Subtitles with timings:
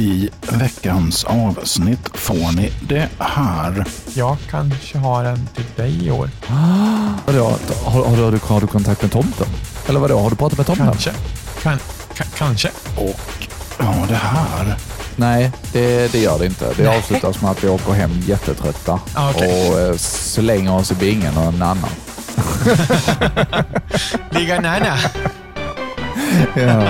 [0.00, 3.84] I veckans avsnitt får ni det här.
[4.14, 6.30] Jag kanske har en till dig i år.
[7.26, 7.44] Vadå,
[7.84, 9.46] har, har, du, har, du, har du kontakt med tomten?
[9.88, 10.86] Eller vadå, har du pratat med tomten?
[10.86, 11.10] Kanske.
[11.62, 11.78] Kan,
[12.14, 12.70] ka, kanske.
[12.96, 13.20] Och
[13.78, 14.76] ja, det här.
[15.16, 16.72] Nej, det, det gör det inte.
[16.76, 16.98] Det Nej.
[16.98, 19.70] avslutas med att vi åker hem jättetrötta Ah, okej.
[19.70, 21.90] och eh, slänger oss i bingen och en annan.
[24.30, 24.98] Ligga nära.
[26.54, 26.88] Ja.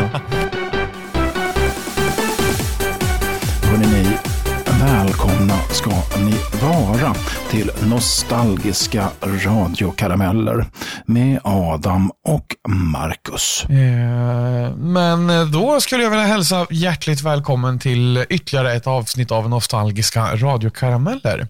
[5.38, 7.14] Välkomna ska ni vara
[7.50, 10.66] till nostalgiska radiokarameller
[11.06, 13.64] med Adam och Marcus.
[13.64, 20.36] Eh, Men då skulle jag vilja hälsa hjärtligt välkommen till ytterligare ett avsnitt av Nostalgiska
[20.36, 21.46] radiokarameller.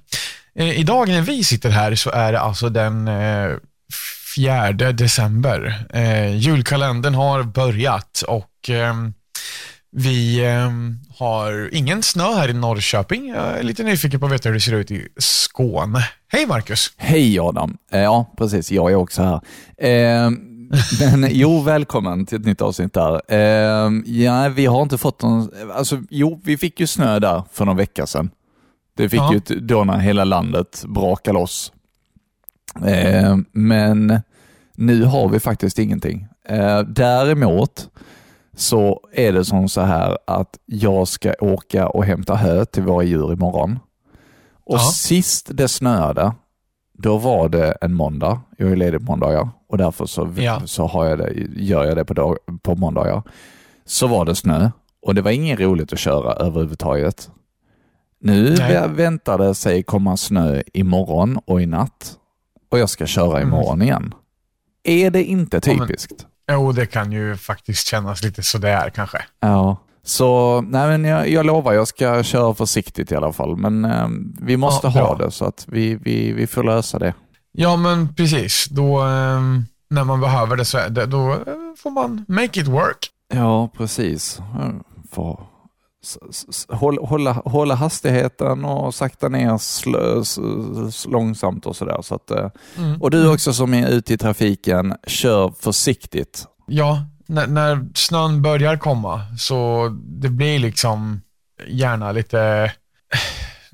[0.59, 3.51] Eh, Idag när vi sitter här så är det alltså den eh,
[4.37, 5.85] 4 december.
[5.95, 9.13] Eh, julkalendern har börjat och ehm,
[9.91, 13.29] vi ehm, har ingen snö här i Norrköping.
[13.29, 15.99] Jag är lite nyfiken på att veta hur det ser ut i Skåne.
[16.33, 16.93] Hej Marcus!
[16.97, 17.77] Hej Adam.
[17.93, 18.73] Eh, Ja, precis.
[18.73, 19.41] Jag är också här.
[19.89, 20.31] Eh,
[21.01, 23.21] men jo, välkommen till ett nytt avsnitt där.
[23.29, 25.51] Eh, ja, vi har inte fått någon...
[25.75, 28.31] Alltså, jo, vi fick ju snö där för någon vecka sedan.
[28.97, 29.33] Det fick Ja.
[29.49, 31.73] ju då när hela landet brakade loss.
[32.87, 34.21] Eh, men
[34.77, 36.27] nu har vi faktiskt ingenting.
[36.49, 37.89] Eh, däremot
[38.59, 43.03] så är det som så här att jag ska åka och hämta hö till våra
[43.05, 43.79] djur imorgon.
[44.65, 44.79] Och Ja.
[44.95, 46.33] sist det snöade,
[46.93, 48.41] då var det en måndag.
[48.59, 50.61] Jag är ledig på måndagar och därför så, Ja.
[50.65, 53.23] så har jag det, gör jag det på, dag, på måndagar.
[53.85, 54.71] Så var det snö
[55.03, 57.31] och det var inget roligt att köra överhuvudtaget.
[58.21, 58.89] Nu Nej.
[58.89, 62.17] väntar det sig komma snö imorgon och i natt
[62.71, 63.49] och jag ska köra Mm.
[63.49, 64.15] imorgon igen.
[64.85, 66.27] Är det inte typiskt?
[66.53, 69.19] Jo, det kan ju faktiskt kännas lite sådär kanske.
[69.41, 69.77] Ja.
[70.03, 73.57] Så nej men jag, jag lovar, jag ska köra försiktigt i alla fall.
[73.57, 74.09] Men eh,
[74.41, 77.15] vi måste Ja, ha det så att vi, vi, vi får lösa det.
[77.53, 78.67] Ja, men precis.
[78.71, 81.39] Då, ehm, när man behöver det så det, då eh,
[81.83, 83.11] får man make it work.
[83.35, 84.41] Ja, precis.
[85.13, 85.41] Får
[86.69, 90.39] hålla, hålla, hålla hastigheten och sakta ner sl, s,
[90.89, 91.99] s, långsamt och sådär.
[92.03, 93.03] Så att, eh, Mm.
[93.03, 96.45] och du också som är ute i trafiken, kör försiktigt.
[96.67, 101.21] Ja, när, när snön börjar komma så det blir liksom
[101.69, 102.73] gärna lite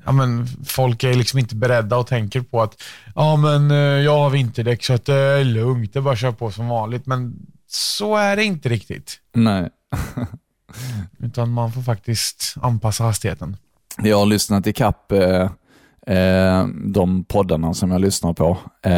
[0.05, 2.81] Ja, men folk är liksom inte beredda och tänker på att
[3.15, 6.19] ja, men eh, jag har vinterdäck så att det är lugnt, det är bara att
[6.19, 7.05] köra på som vanligt.
[7.05, 7.33] Men
[7.67, 9.19] så är det inte riktigt.
[9.33, 9.69] Nej.
[11.19, 13.57] Utan man får faktiskt anpassa hastigheten.
[14.03, 15.49] Jag har lyssnat i kapp eh,
[16.15, 18.57] eh, de poddarna som jag lyssnar på.
[18.85, 18.93] Eh,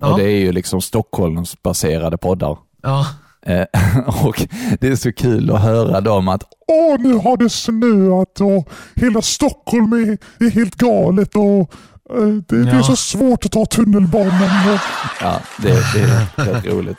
[0.00, 0.12] Ja.
[0.12, 2.56] och Det är ju liksom Stockholmsbaserade poddar.
[2.82, 3.06] Ja,
[3.46, 3.64] Eh,
[4.26, 4.46] och
[4.80, 9.22] Det är så kul att höra dem att Åh, nu har det snöat och hela
[9.22, 11.72] Stockholm är, är helt galet och
[12.18, 12.82] eh, det, det är Ja.
[12.82, 14.74] så svårt att ta tunnelbanan.
[14.74, 14.80] Och,
[15.20, 16.98] Ja, det, det är rätt roligt.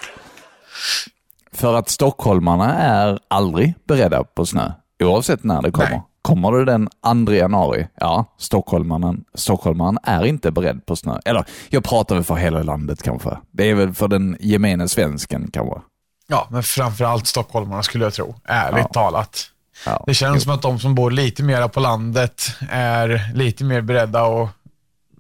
[1.56, 4.72] För att stockholmarna är aldrig beredda på snö,
[5.04, 5.90] oavsett när det kommer.
[5.90, 6.02] Nej.
[6.22, 6.90] Kommer det den
[7.26, 11.20] 2 januari, ja, stockholmaren, stockholmaren är inte beredd på snö.
[11.26, 13.38] Eller, jag pratar väl för hela landet kanske.
[13.52, 15.80] Det är väl för den gemene svensken kanske.
[16.28, 18.36] ja men framförallt stockholmarna skulle jag tro.
[18.46, 18.90] Ärligt Ja.
[18.94, 19.38] talat.
[19.86, 20.42] Ja, Det känns jo.
[20.42, 24.50] som att de som bor lite mer på landet är lite mer beredda och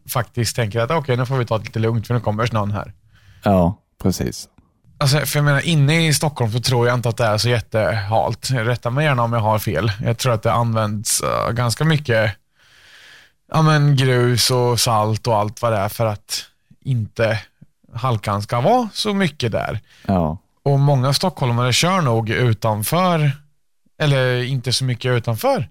[0.09, 2.71] faktiskt tänker att okej, nu får vi ta det lite lugnt för nu kommer snön
[2.71, 2.93] här.
[3.43, 4.47] Ja, precis.
[5.01, 7.49] Alltså, för jag menar, inne i Stockholm så tror jag inte att det är så
[7.49, 8.51] jättehalt.
[8.51, 9.91] Rätta mig gärna om jag har fel.
[10.03, 12.31] Jag tror att det används eh, ganska mycket
[13.51, 16.45] ja, men grus och salt och allt vad det är för att
[16.83, 17.39] inte
[17.93, 19.79] halkan ska vara så mycket där.
[20.07, 23.31] Ja, Och många stockholmare kör nog utanför,
[23.99, 25.69] eller inte så mycket utanför,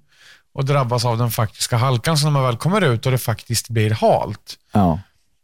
[0.55, 2.19] och drabbas av den faktiska halkan.
[2.19, 4.99] Så när man väl kommer ut och det faktiskt blir halt, ja.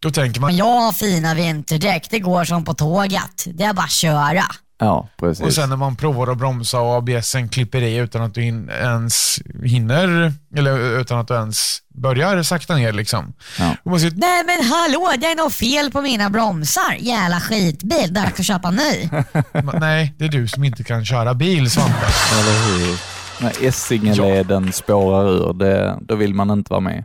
[0.07, 3.45] Då tänker man, Men jag har fina vinterdäck, det går som på tåget.
[3.47, 4.45] Det är bara att köra.
[4.79, 5.45] Ja, precis.
[5.47, 8.71] och sen när man provar att bromsa och ABSen klipper i utan att du hin-
[8.83, 13.33] ens hinner, eller utan att du ens börjar sakta ner liksom.
[13.59, 13.77] Ja.
[13.85, 16.97] Och man säger, Nej men hallå, det är något fel på mina bromsar.
[16.99, 19.09] Jävla skitbil, dags att köpa ny.
[19.81, 22.07] nej, det är du som inte kan köra bil Svante.
[22.41, 22.99] Eller hur?
[23.41, 27.05] När Essingeleden spårar ur, det, då vill man inte vara med.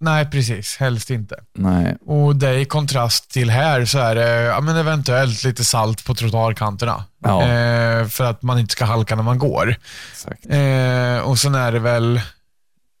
[0.00, 0.76] Nej, precis.
[0.76, 1.36] Helst inte.
[1.54, 6.04] Nej, Och det i kontrast till här så är det ja, men eventuellt lite salt
[6.04, 7.04] på trottoarkanterna.
[7.24, 7.42] Ja.
[7.42, 9.76] Eh, för att man inte ska halka när man går.
[10.12, 10.46] exakt.
[10.46, 12.20] Eh, och sen är det väl,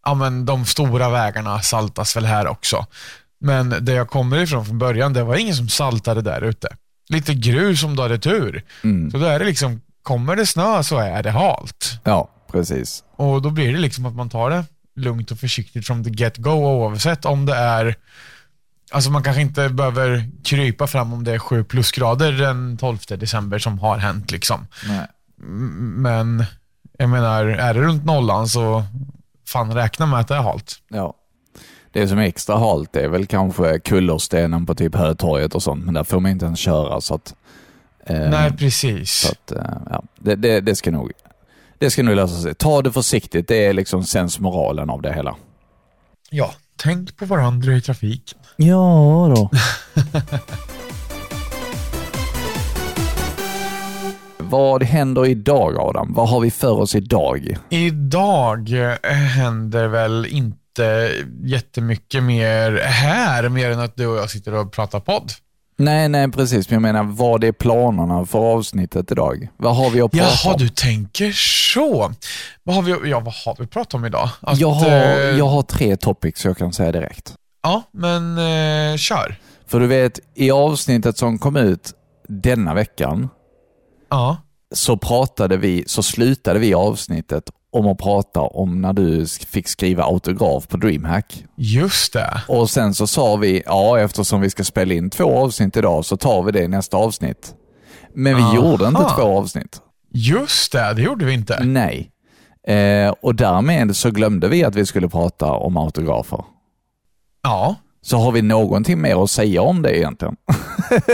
[0.04, 2.86] ja men de stora vägarna saltas väl här också.
[3.40, 6.68] Men där jag kommer ifrån från början, det var ingen som saltade där ute.
[7.08, 8.62] Lite grus om du hade tur.
[8.84, 9.10] Mm.
[9.10, 12.00] Så då är det liksom, kommer det snö så är det halt.
[12.04, 13.04] Ja, Precis.
[13.16, 14.64] Och då blir det liksom att man tar det
[14.96, 17.96] lugnt och försiktigt from the get-go oavsett om det är
[18.92, 23.58] Alltså man kanske inte behöver krypa fram om det är 7 plusgrader den 12 december
[23.58, 24.66] som har hänt liksom.
[24.88, 25.06] Nej.
[25.96, 26.44] Men
[26.98, 28.84] jag menar, är det runt nollan så
[29.48, 30.74] fan räkna med att det är halt.
[30.88, 31.14] Ja.
[31.92, 35.94] Det som är extra halt är väl kanske kullerstenen på typ Hötorget och sånt, men
[35.94, 37.34] där får man inte ens köra så att...
[38.06, 39.10] eh, Nej, precis.
[39.12, 41.12] Så att, eh, ja, det, det, det ska nog
[41.78, 42.54] det ska nog lösa sig.
[42.54, 45.36] Ta det försiktigt, det är liksom sensmoralen av det hela.
[46.30, 48.38] Ja, tänk på varandra i trafiken.
[48.56, 49.50] Ja då.
[54.38, 56.12] Vad händer idag Adam?
[56.14, 57.56] Vad har vi för oss idag?
[57.70, 61.10] Idag eh, händer väl inte
[61.44, 65.32] jättemycket mer här, mer än att du och jag sitter och pratar podd.
[65.76, 66.70] Nej, nej precis.
[66.70, 69.48] Men jag menar, vad är planerna för avsnittet idag?
[69.56, 70.58] Vad har vi att prata Jaha, om?
[70.60, 71.32] du tänker
[71.74, 72.12] så.
[72.62, 74.28] Vad har vi, ja, vad har vi pratat om idag?
[74.40, 77.34] Att, Jag har, eh, jag har tre topics jag kan säga direkt.
[77.62, 79.36] Ja, men eh, kör.
[79.66, 81.92] För du vet, i avsnittet som kom ut
[82.28, 83.28] denna veckan
[84.10, 84.36] Ja.
[84.74, 87.44] så pratade vi, så slutade vi avsnittet
[87.74, 91.44] om att prata om när du fick skriva autograf på DreamHack.
[91.56, 92.42] Just det.
[92.48, 96.16] Och sen så sa vi, ja eftersom vi ska spela in två avsnitt idag så
[96.16, 97.54] tar vi det i nästa avsnitt.
[98.14, 98.54] Men vi Aha.
[98.54, 99.80] gjorde inte två avsnitt.
[100.12, 101.64] Just det, det gjorde vi inte.
[101.64, 102.10] Nej.
[102.66, 106.44] Eh, och därmed så glömde vi att vi skulle prata om autografer.
[107.42, 107.76] Ja.
[108.04, 110.36] Så har vi någonting mer att säga om det egentligen?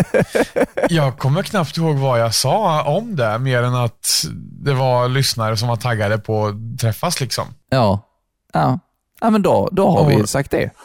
[0.89, 4.25] Jag kommer knappt ihåg vad jag sa om det, mer än att
[4.65, 7.21] det var lyssnare som var taggade på att träffas.
[7.21, 7.45] liksom.
[7.71, 8.07] Ja.
[8.53, 8.79] Ja,
[9.21, 10.71] ja men då, då har vi sagt det.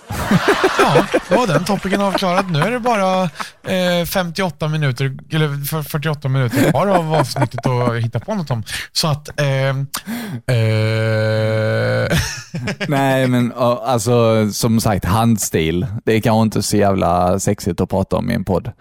[0.80, 2.52] Ja, då var den topicen avklarad.
[2.52, 3.24] Nu är det bara
[3.64, 8.64] eh, 58 minuter, eller för- 48 minuter kvar av avsnittet att hitta på något om.
[8.92, 9.40] Så att...
[9.40, 9.70] Eh,
[10.58, 12.18] eh,
[12.88, 15.88] Nej, men alltså som sagt, handstil.
[16.06, 18.72] Det är kanske inte så jävla sexigt att prata om i en podd.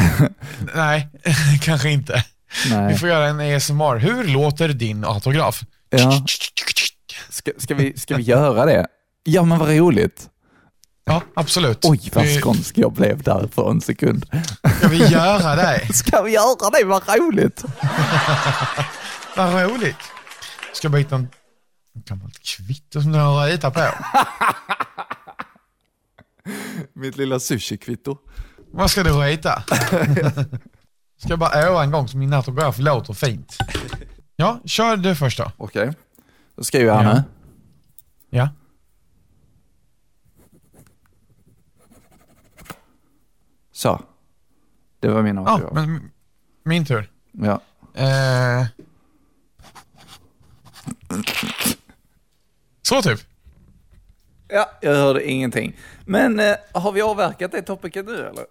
[0.74, 1.08] nej,
[1.62, 2.24] kanske inte.
[2.64, 2.98] Vi Nej.
[2.98, 3.96] får göra en ASMR.
[3.98, 5.60] Hur låter din autograf?
[5.90, 6.24] Ja.
[7.28, 8.86] Ska, ska, vi, ska vi göra det?
[9.24, 10.30] Ja, men vad roligt.
[11.04, 11.78] Ja, absolut.
[11.84, 14.26] Oj, vad Vi- skånsk jag blev där för en sekund.
[14.78, 15.88] Ska vi göra det?
[15.94, 16.84] Ska vi göra det?
[16.84, 17.64] Vad roligt.
[19.36, 19.96] Vad roligt.
[20.72, 21.28] Ska bara hitta en
[21.94, 23.80] gammalt kvitto som du har ritat på.
[26.92, 28.16] Mitt lilla sushi-kvitto.
[28.72, 29.62] Vad ska du rita?
[31.18, 33.56] Ska jag bara öva en gång så min autograf låter fint.
[34.36, 35.52] Ja, kör du först då.
[35.56, 35.92] Okej.
[36.56, 37.14] Då skriver jag Ja.
[37.14, 37.22] nu.
[38.30, 38.48] Ja.
[43.72, 44.00] Så.
[45.00, 45.72] Det var min Ja, autograf.
[45.74, 46.10] men
[46.64, 47.10] min tur.
[47.32, 47.60] Ja.
[47.94, 48.66] Eh.
[52.82, 53.20] Så typ.
[54.48, 55.76] ja, jag hörde ingenting.
[56.04, 58.44] Men eh, har vi avverkat det topicet nu eller?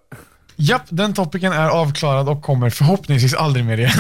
[0.56, 3.92] Japp, den topicen är avklarad och kommer förhoppningsvis aldrig mer igen.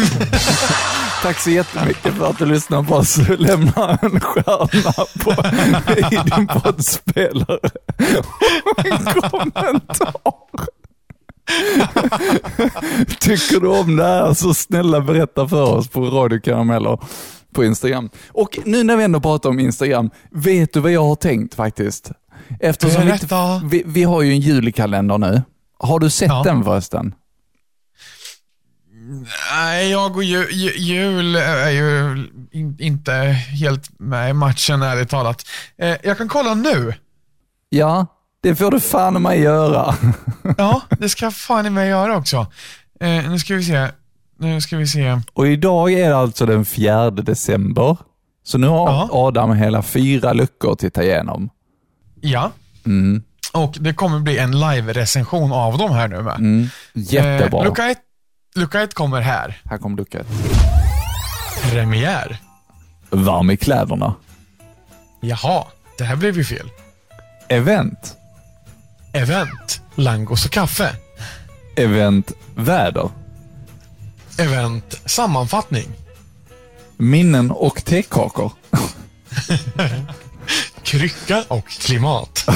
[1.21, 3.17] Tack så jättemycket för att du lyssnar på oss.
[3.37, 5.31] Lämna en stjärna på,
[6.15, 7.59] i din poddspelare.
[8.65, 10.13] Och en kommentar.
[13.19, 16.99] Tycker du om det här så snälla berätta för oss på Radio Karameller
[17.53, 18.09] på Instagram.
[18.27, 22.11] Och nu när vi ändå pratar om Instagram, vet du vad jag har tänkt faktiskt?
[22.59, 23.17] Eftersom
[23.69, 25.41] vi, vi har ju en julkalender nu.
[25.79, 26.41] Har du sett Ja.
[26.45, 27.13] den förresten?
[29.51, 32.17] Nej, jag och ju, ju, jul är ju
[32.51, 35.43] in, inte helt med i matchen ärligt talat.
[35.77, 36.93] Eh, jag kan kolla nu.
[37.69, 38.07] Ja,
[38.43, 39.95] det får du fan mig göra.
[40.57, 42.47] Ja, det ska fan i mig göra också.
[42.99, 43.87] Eh, nu ska vi se.
[44.39, 45.21] Nu ska vi se.
[45.33, 47.97] Och idag är det alltså den 4 december.
[48.43, 49.09] Så nu har Ja.
[49.11, 51.49] Adam hela fyra luckor att titta igenom.
[52.21, 52.51] Ja.
[52.85, 53.23] Mm.
[53.53, 56.35] Och det kommer bli en live-recension av dem här nu med.
[56.39, 56.67] Mm.
[56.93, 57.59] Jättebra.
[57.59, 57.99] Eh, lucka, ett,
[58.55, 59.61] lucka ett kommer här.
[59.69, 60.27] Här kommer lucka ett.
[61.61, 62.37] Premiär.
[63.09, 64.15] Varm i kläderna.
[65.21, 65.65] Jaha,
[65.97, 66.69] det här blev ju fel.
[67.49, 68.17] Event.
[69.13, 69.81] Event.
[69.95, 70.95] Langos och kaffe.
[71.75, 73.09] Event väder.
[74.37, 75.01] Event.
[75.05, 75.87] Sammanfattning.
[76.97, 78.51] Minnen och tekakor.
[80.83, 82.45] Krycka och klimat.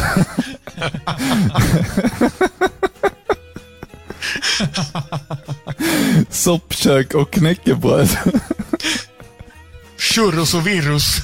[6.29, 8.09] Soppkök och knäckebröd.
[9.97, 11.21] Churros och virus.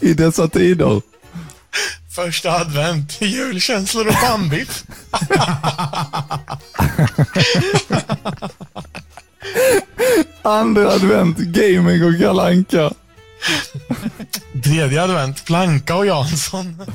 [0.00, 1.02] I dessa tider.
[2.14, 4.84] Första advent, julkänslor och bambit.
[10.42, 12.92] Andra advent, gaming och kalanka.
[14.64, 16.76] Tredje advent, Planka och Jansson.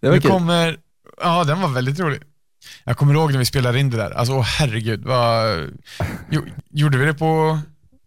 [0.00, 0.30] Det var Nu kul.
[0.30, 0.76] kommer...
[1.22, 2.20] Ja, den var väldigt rolig.
[2.84, 4.10] Jag kommer ihåg när vi spelade in det där.
[4.10, 5.04] Alltså, åh herregud.
[5.04, 5.58] Vad...
[6.30, 7.58] Jo, gjorde vi det på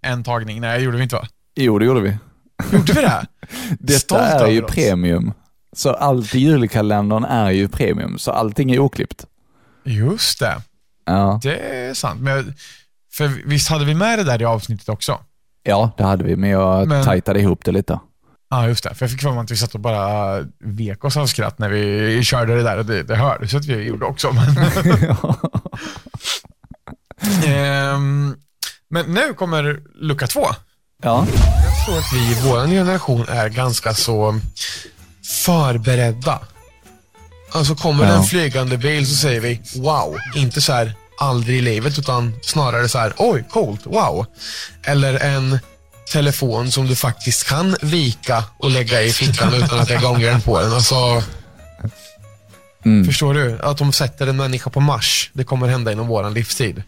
[0.01, 0.61] en tagning?
[0.61, 1.27] Nej, gjorde vi inte va?
[1.55, 2.17] Jo, det gjorde vi.
[2.71, 3.25] Gjorde vi det?
[3.79, 4.71] Detta Stolt är ju oss.
[4.71, 5.33] premium.
[5.73, 9.25] Så allt i julkalendern är ju premium, så allting är oklippt.
[9.83, 10.61] Just det.
[11.07, 12.21] Ja, Det är sant.
[12.21, 12.53] Men,
[13.13, 15.19] för visst hade vi med det där i avsnittet också?
[15.63, 17.99] ja det hade vi, men jag Men- tajtade ihop det lite.
[18.49, 18.95] Ja, just det.
[18.95, 21.69] För jag fick för mig att vi satt och bara vek oss av skratt när
[21.69, 24.31] vi körde det där det, det hördes att vi gjorde också.
[24.31, 24.57] Men,
[27.45, 28.35] Ehm,
[28.89, 30.45] men nu kommer lucka två.
[31.03, 31.25] Ja,
[31.63, 34.39] Jag tror att vi i vår generation är ganska så
[35.45, 36.39] förberedda.
[37.57, 38.17] Alltså kommer det Ja.
[38.17, 40.17] en flygande bil så säger vi wow.
[40.35, 44.25] Inte så här aldrig i livet utan snarare så här oj coolt, wow.
[44.83, 45.59] Eller en
[46.11, 50.61] telefon som du faktiskt kan vika och lägga i fickan utan att lägga ångren på
[50.61, 50.73] den.
[50.73, 51.23] Alltså,
[52.85, 53.05] Mm.
[53.05, 53.59] Förstår du?
[53.61, 55.29] Att de sätter en människa på Mars.
[55.33, 56.83] Det kommer hända inom våran livstid.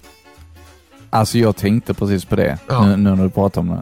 [1.10, 2.86] alltså jag tänkte precis på det Ja.
[2.86, 3.82] nu, nu när du pratar om det.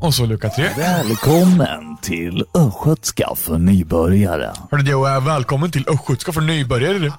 [0.00, 0.68] Och så lucka tre.
[0.76, 4.52] Välkommen till Östgötska för nybörjare.
[4.70, 7.12] Hörru du, välkommen till Östgötska för nybörjare.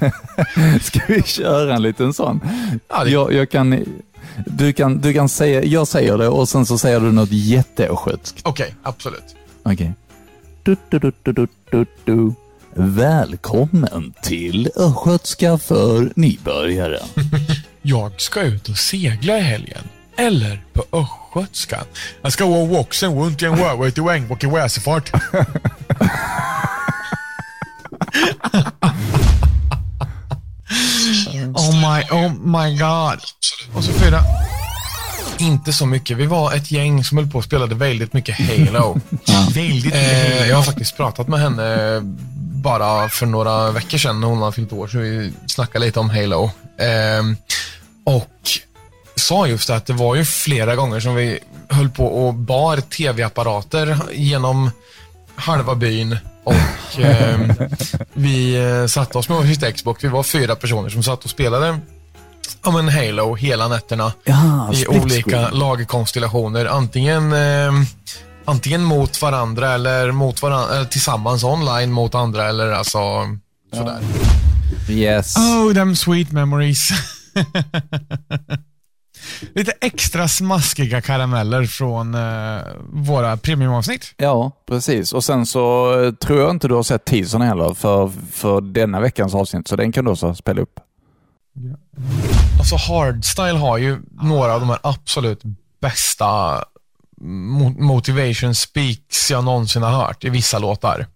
[0.82, 2.40] Ska vi köra en liten sån?
[2.88, 3.84] Ja, det- jag, jag kan,
[4.46, 8.40] du, kan, du kan säga, jag säger det och sen så säger du något jätteöstgötskt.
[8.44, 9.36] Okej, absolut.
[9.62, 9.92] Okej.
[10.62, 12.32] Du, du, du.
[12.76, 16.98] Välkommen till Östgötska för nybörjare.
[17.82, 19.82] Jag ska ut och segla i helgen.
[20.16, 21.84] Eller på östgötska.
[22.22, 25.12] Jag ska vuxen runt i en röva till Ängbock i väsefart.
[31.54, 33.20] oh my, oh my god.
[33.74, 34.20] Och så fyra.
[35.38, 36.16] Inte så mycket.
[36.16, 39.00] Vi var ett gäng som höll på och spelade väldigt mycket Halo.
[39.54, 42.00] väldigt mycket eh, Jag har faktiskt pratat med henne
[42.64, 46.10] bara för några veckor sedan när hon har fyllt år, så vi snackade lite om
[46.10, 46.50] Halo.
[46.78, 47.36] Ehm,
[48.04, 48.40] och
[49.16, 52.76] sa just det att det var ju flera gånger som vi höll på och bar
[52.76, 54.70] tv-apparater genom
[55.34, 56.54] halva byn och
[56.98, 57.52] ehm,
[58.12, 60.04] vi eh, satte oss med varsitt Xbox.
[60.04, 61.80] Vi var fyra personer som satt och spelade
[62.64, 66.66] ja, men Halo hela nätterna Ja, i olika lagkonstellationer.
[66.66, 67.72] Antingen, eh,
[68.44, 72.98] antingen mot varandra eller, mot varandra, eller tillsammans online mot andra eller alltså
[73.72, 73.98] sådär.
[74.88, 75.36] Yes.
[75.36, 76.90] Oh, them sweet memories.
[79.54, 82.60] Lite extra smaskiga karameller från eh,
[82.92, 84.14] våra premiumavsnitt.
[84.16, 85.12] Ja, precis.
[85.12, 89.00] Och sen så eh, tror jag inte du har sett teasern heller för, för denna
[89.00, 90.80] veckans avsnitt, så den kan du också spela upp.
[92.58, 95.42] Alltså Hardstyle har ju några av de här absolut
[95.80, 96.24] bästa
[97.20, 101.06] mo- motivation speaks jag någonsin har hört i vissa låtar.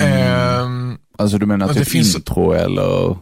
[0.00, 3.16] Ehm, Alltså du menar Ja, typ det finns- intro eller?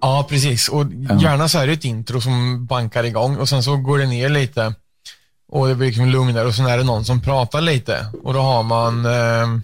[0.00, 0.68] Ja, precis.
[0.68, 0.86] Och
[1.20, 4.28] gärna så är det ett intro som bankar igång och sen så går det ner
[4.28, 4.74] lite
[5.52, 8.40] och det blir liksom lugnare och sen är det någon som pratar lite och då
[8.40, 9.60] har man eh,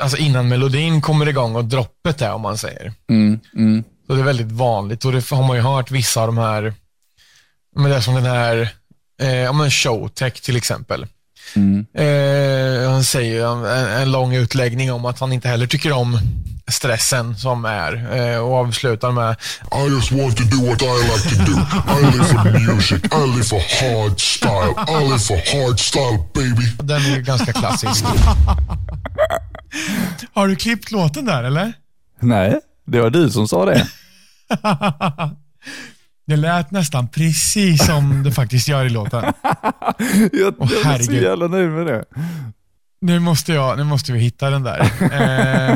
[0.00, 2.92] alltså innan melodin kommer igång och droppet är om man säger.
[3.10, 3.84] Mm, mm.
[4.06, 6.74] Så det är väldigt vanligt och det har man ju hört vissa av de här,
[7.76, 8.68] men det är som den här,
[9.20, 11.06] eh, ja men Showtech till exempel.
[11.54, 11.86] Mm.
[11.94, 13.64] Eh, han säger en,
[14.02, 16.18] en lång utläggning om att han inte heller tycker om
[16.68, 19.36] stressen som är eh, och avslutar med
[19.72, 21.52] I just want to do what I like to do.
[21.98, 23.04] I live for music.
[23.04, 24.74] I live for hard style.
[24.88, 26.66] I live for hard style, baby.
[26.78, 28.04] Den är ju ganska klassisk.
[30.32, 31.72] Har du klippt låten där eller?
[32.20, 33.86] Nej, det var du som sa det.
[36.26, 39.24] Det lät nästan precis som det faktiskt gör i låten.
[40.32, 42.04] jag jag är så jävla nöjd med det.
[43.00, 44.90] Nu måste, jag, nu måste vi hitta den där.
[45.12, 45.72] Eh,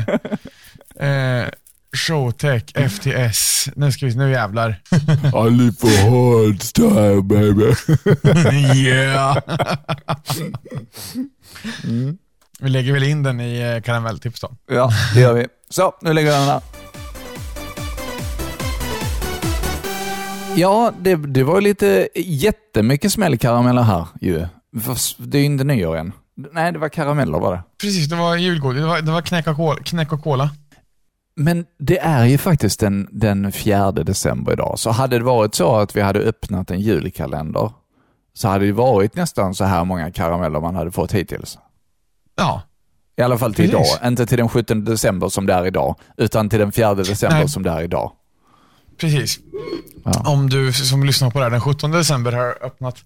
[1.09, 1.49] eh,
[1.97, 3.69] Showtech, FTS.
[3.77, 4.81] Nu ska vi nu jävlar.
[5.47, 7.75] I live for hard style baby.
[8.81, 9.37] yeah.
[12.61, 14.57] Vi lägger väl in den i eh, karamelltips då.
[14.71, 15.47] ja, det gör vi.
[15.69, 16.80] Så, nu lägger jag den här.
[20.57, 24.47] Ja, det, det var lite jättemycket smällkarameller här ju.
[25.19, 26.13] Det är ju inte nyår än.
[26.53, 27.63] Nej, det var karameller var det.
[27.81, 28.81] Precis, det var julgodis.
[28.81, 30.51] Det var, det var knäck, och cola, knäck och cola.
[31.37, 34.79] Men det är ju faktiskt den, den 4 december idag.
[34.79, 37.73] Så hade det varit så att vi hade öppnat en julkalender
[38.33, 41.59] så hade det varit nästan så här många karameller man hade fått hittills.
[42.37, 42.63] Ja,
[43.17, 43.97] I alla fall till Precis.
[43.99, 44.09] idag.
[44.09, 47.49] Inte till den 17 december som det är idag, utan till den 4 december Nej.
[47.49, 48.13] som det är idag.
[49.01, 49.39] Precis.
[50.05, 50.31] Ja.
[50.31, 52.97] Om du som lyssnar på det här den 17 december har öppnat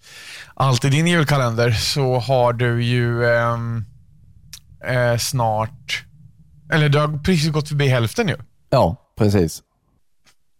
[0.54, 3.84] allt i din julkalender så har du ju ehm,
[4.84, 6.04] eh, snart,
[6.72, 8.36] eller du har precis gått förbi hälften ju.
[8.70, 9.62] Ja, precis.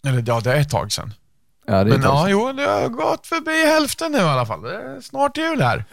[0.06, 1.14] Eller ja, det är ett tag sedan.
[1.66, 4.62] Ja, det är Men ja, jo, det har gått förbi hälften nu i alla fall.
[4.62, 5.84] Det är snart jul här.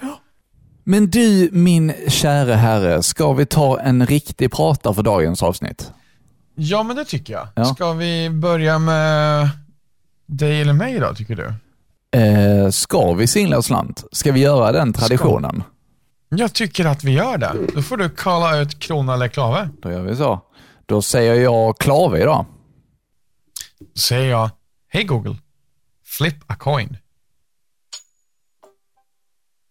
[0.84, 5.92] Men du, min käre herre, ska vi ta en riktig prata för dagens avsnitt?
[6.56, 7.48] Ja, men det tycker jag.
[7.56, 7.66] Ja.
[7.66, 9.50] Ska vi börja med
[10.26, 11.54] dig eller mig då, tycker du?
[12.20, 14.04] Eh, ska vi singla och slant?
[14.12, 15.64] Ska vi göra den traditionen?
[16.30, 17.56] Jag tycker att vi gör det.
[17.76, 19.70] Då får du kalla ut krona eller klave.
[19.82, 20.42] Då gör vi så.
[20.86, 22.46] Då säger jag klave idag.
[23.80, 24.50] Då säger jag,
[24.88, 25.36] hej Google,
[26.06, 26.98] flip a coin.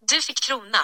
[0.09, 0.79] Du fick krona.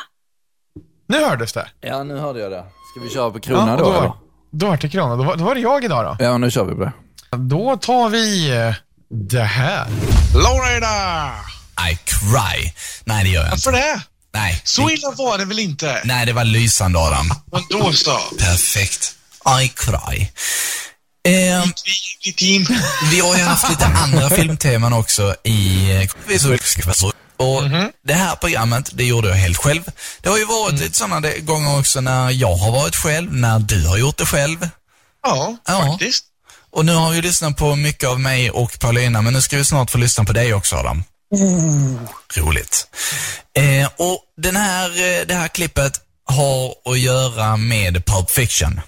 [1.07, 1.69] Nu hördes det.
[1.81, 2.65] Ja, nu hörde jag det.
[2.93, 4.17] Ska vi köra på krona och då, då,
[4.59, 5.17] då var det krona.
[5.17, 6.25] Då var, då var det jag idag då.
[6.25, 6.93] Ja, nu kör vi på det.
[7.37, 8.75] Då tar vi eh,
[9.11, 9.87] det här.
[10.35, 11.33] Lorena!
[11.91, 12.73] I cry.
[13.05, 13.71] Nej, det gör jag inte.
[13.71, 14.01] Varför det?
[14.35, 16.01] Nej, Så det, illa var det väl inte?
[16.05, 17.31] nej, det var lysande Adam.
[17.53, 18.19] Men då så.
[18.39, 19.13] Perfekt.
[19.63, 20.27] I cry.
[22.25, 22.67] Vi, team.
[23.11, 26.09] vi har ju haft lite andra filmteman också i
[27.37, 27.63] och
[28.07, 29.83] det här programmet, det gjorde jag helt själv.
[30.21, 33.87] Det har ju varit lite sådana gånger också när jag har varit själv, när du
[33.87, 34.69] har gjort det själv.
[35.23, 35.87] Ja, Ja.
[35.91, 36.25] faktiskt.
[36.71, 39.65] Och nu har vi lyssnat på mycket av mig och Paulina, men nu ska vi
[39.65, 41.05] snart få lyssna på dig också Adam.
[42.37, 42.87] Roligt.
[43.59, 48.81] Eh, och den här, eh, det här klippet har att göra med Pulp Fiction.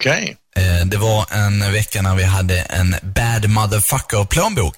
[0.00, 0.36] Okej.
[0.56, 4.76] Eh, det var en vecka när vi hade en Bad Motherfucker-plånbok.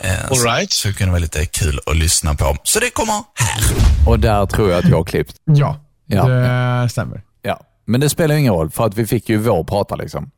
[0.00, 0.72] Eh, All right.
[0.72, 2.56] Så, så det kunde vara lite kul att lyssna på.
[2.62, 3.62] Så det kommer här.
[4.08, 5.36] Och där tror jag att jag har klippt.
[5.44, 5.76] Ja,
[6.06, 6.28] Ja.
[6.28, 7.22] det stämmer.
[7.42, 7.60] Ja.
[7.86, 10.30] Men det spelar ingen roll, för att vi fick ju vår prata liksom.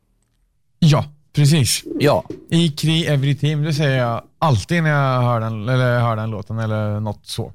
[0.79, 1.83] Ja, precis.
[2.01, 2.25] Ja.
[2.51, 6.31] I Kri Every Team, det säger jag alltid när jag hör den, eller hör den
[6.31, 7.53] låten eller något så.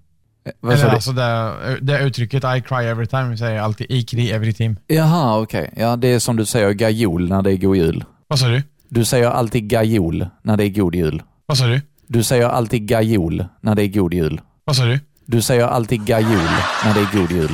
[0.63, 4.31] Eh, Eller alltså det, det uttrycket I cry every time säger jag alltid i Kri
[4.31, 4.75] Every Team.
[4.87, 5.73] Jaha, okej.
[5.77, 8.03] Ja, det är som du säger gajol när det är god jul.
[8.27, 8.63] Vad sa du?
[8.89, 11.21] Du säger alltid gajol när det är god jul.
[11.45, 11.81] Vad sa du?
[12.07, 14.41] Du säger alltid gajol när det är god jul.
[14.65, 14.99] Vad sa du?
[15.25, 16.47] Du säger alltid gajol
[16.85, 17.51] när det är god jul.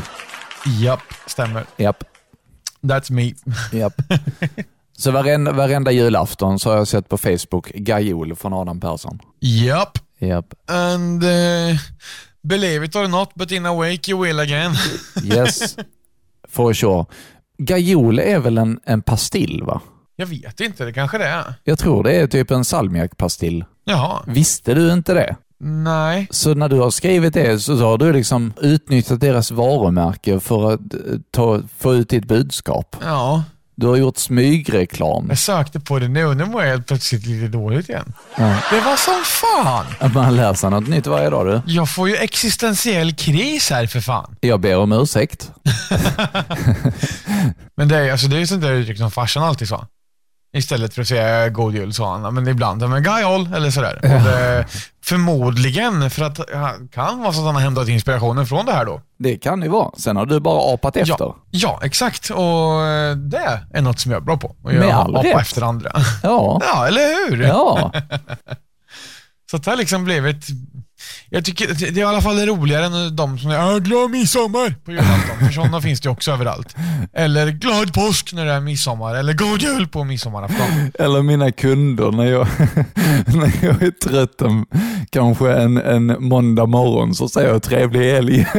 [0.82, 1.66] Japp, stämmer.
[1.78, 2.04] Japp,
[2.82, 3.34] That's me.
[3.80, 3.94] japp.
[4.98, 9.20] Så varenda, varenda julafton så har jag sett på Facebook gajol från Adam Persson.
[9.40, 9.98] Japp.
[10.20, 10.54] Japp.
[10.70, 11.30] And uh,
[12.44, 14.76] believe it or not, but in a wake you will again.
[15.24, 15.78] Yes,
[16.50, 17.06] for sure.
[17.58, 19.82] Gajol är väl en, en pastill va?
[20.16, 21.54] jag vet inte, det kanske det är.
[21.64, 23.66] Jag tror det är typ en salmiakpastill.
[23.86, 24.24] Jaha.
[24.28, 25.36] Visste du inte det?
[25.60, 26.28] Nej.
[26.32, 30.94] Så när du har skrivit det så har du liksom utnyttjat deras varumärke för att
[30.94, 31.00] eh,
[31.32, 32.96] ta, få ut ditt budskap.
[33.04, 33.44] Ja.
[33.76, 35.26] Du har gjort smygreklam.
[35.30, 38.14] Jag sökte på det nu nu mår jag helt plötsligt lite dåligt igen.
[38.38, 38.58] Ja.
[38.72, 39.86] Det var som fan.
[40.00, 41.62] Att man lär sig något nytt varje dag du.
[41.74, 44.36] Jag får ju existentiell kris här för fan.
[44.40, 45.52] Jag ber om ursäkt.
[47.78, 49.88] Men det är, alltså, det är ju sånt där uttryck som farsan alltid sa.
[50.56, 53.96] Istället för att säga god jul sa han, men ibland, men gajol eller sådär.
[54.04, 54.66] Och det,
[55.04, 58.86] förmodligen för att han kan vara så att han har hämtat inspirationen från det här
[58.86, 59.02] då.
[59.20, 59.92] Det kan det vara.
[59.98, 61.16] Sen har du bara apat efter.
[61.20, 62.30] Ja, ja, exakt.
[62.30, 64.48] Och eh, det är något som jag är bra på.
[64.48, 65.42] Och Med jag all apa rätt.
[65.42, 65.92] efter andra.
[66.24, 66.62] Ja.
[66.74, 67.44] Ja, eller hur?
[67.44, 67.92] Ja.
[69.52, 70.46] Så att det har liksom blivit...
[71.30, 74.92] Jag tycker det är i alla fall roligare än de som säger glad midsommar på
[74.92, 75.38] julafton.
[75.40, 76.76] För sådana finns det också överallt.
[77.14, 79.16] Eller glad påsk när det är midsommar.
[79.16, 80.92] Eller god jul på midsommarafton.
[81.00, 82.48] Eller mina kunder när jag,
[83.36, 84.66] när jag är trött en,
[85.10, 88.48] kanske en, en måndag morgon så säger jag trevlig helg.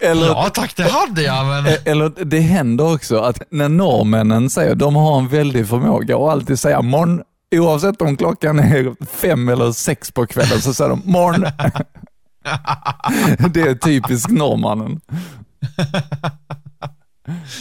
[0.00, 1.66] Eller, Ja tack, det hade jag men...
[1.84, 6.58] eller det händer också att när norrmännen säger, de har en väldig förmåga att alltid
[6.58, 7.22] säga morgon,
[7.56, 11.44] oavsett om klockan är fem eller sex på kvällen så säger de morgon.
[13.52, 15.00] Det är typiskt norrmannen.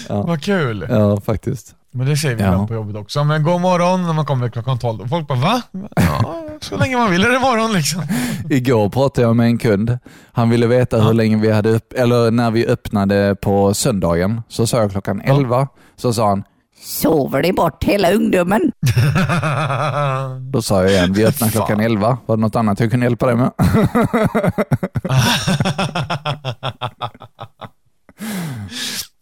[0.09, 0.85] Vad kul.
[0.89, 1.73] Ja, faktiskt.
[1.93, 2.47] Men det säger vi Ja.
[2.49, 3.23] ibland på jobbet också.
[3.23, 5.01] Men god morgon när man kommer klockan 12.
[5.03, 5.61] Och folk bara va?
[5.95, 8.01] Ja, så länge man vill är det morgon liksom.
[8.49, 9.97] Igår pratade jag med en kund.
[10.31, 14.41] Han ville veta hur länge vi hade upp, eller när vi öppnade på söndagen.
[14.47, 15.67] Så sa jag klockan 11.
[15.95, 16.43] Så sa han,
[16.79, 18.71] Sover de bort hela ungdomen?
[20.51, 22.17] då sa jag igen, vi öppnar klockan 11.
[22.25, 23.51] Var det något annat jag kunde hjälpa dig med?
[25.03, 25.23] Ja,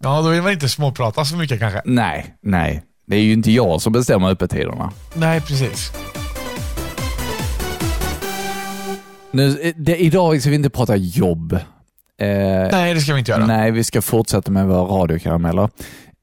[0.03, 1.81] Ja, då vill man inte småprata så mycket kanske.
[1.85, 2.83] Nej, nej.
[3.07, 4.91] Det är ju inte jag som bestämmer öppettiderna.
[5.13, 5.91] Nej, precis.
[9.31, 11.53] Nu, eh, det, idag ska vi inte prata jobb.
[11.53, 12.27] Eh,
[12.71, 13.45] Nej, det ska vi inte göra.
[13.45, 15.69] Nej, vi ska fortsätta med våra radiokarameller.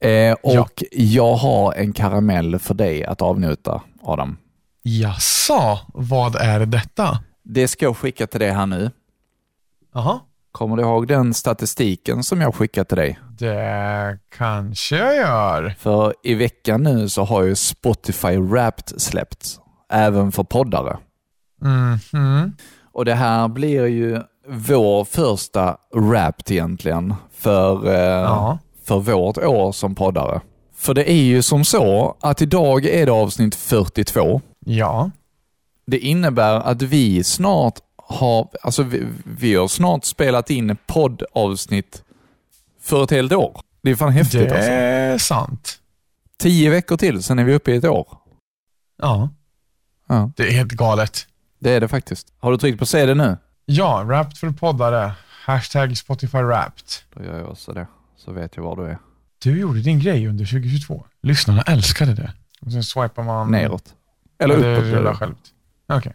[0.02, 4.36] Eh, och jag har en karamell för dig att avnjuta, Adam.
[4.82, 7.18] Jaså, vad är detta?
[7.44, 8.90] Det ska jag skicka till dig här nu.
[9.94, 10.20] Jaha.
[10.52, 13.18] Kommer du ihåg den statistiken som jag skickade till dig?
[13.38, 15.74] Det kanske jag gör.
[15.78, 19.60] För i veckan nu så har ju Spotify Wrapped släppts,
[19.92, 20.96] även för poddare.
[21.60, 22.56] Mhm.
[22.92, 28.58] Och det här blir ju vår första Wrapped egentligen för, eh, Ja.
[28.84, 30.40] För vårt år som poddare.
[30.74, 34.40] För det är ju som så att idag är det avsnitt 42.
[34.66, 35.10] Ja.
[35.86, 42.02] Det innebär att vi snart har, alltså vi, vi har snart spelat in poddavsnitt
[42.80, 43.60] för ett helt år.
[43.82, 44.70] Det är fan häftigt Det alltså.
[44.70, 45.78] är sant.
[46.38, 48.08] Tio veckor till, sen är vi uppe i ett år.
[48.98, 49.30] Ja.
[50.08, 50.30] Ja.
[50.36, 51.26] Det är helt galet.
[51.58, 52.32] Det är det faktiskt.
[52.38, 53.36] Har du tryckt på CD nu?
[53.64, 55.12] Ja, Wrapped för poddare.
[55.44, 56.84] Hashtag Spotify Wrapped.
[57.14, 57.86] Då gör jag också det,
[58.24, 58.98] så vet jag var du är.
[59.42, 61.04] Du gjorde din grej under 2022.
[61.22, 62.32] Lyssnarna älskade det.
[62.60, 63.50] Och sen swipar man...
[63.50, 63.94] Neråt.
[64.38, 64.84] Eller det uppåt.
[64.84, 65.16] rullar det.
[65.16, 65.38] självt.
[65.88, 66.12] Okej.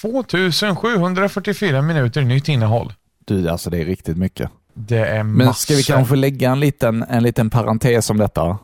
[0.00, 2.92] 2744 minuter nytt innehåll.
[3.24, 4.50] Du, alltså det är riktigt mycket.
[4.74, 5.52] Det är Men massor.
[5.52, 8.58] ska vi kanske lägga en liten, en liten parentes om detta?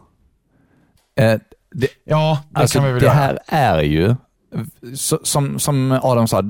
[1.16, 1.40] Eh,
[1.74, 3.14] det, Ja, det alltså, kan vi väl det göra.
[3.16, 4.14] här är ju,
[5.22, 6.42] som, som Adam sa,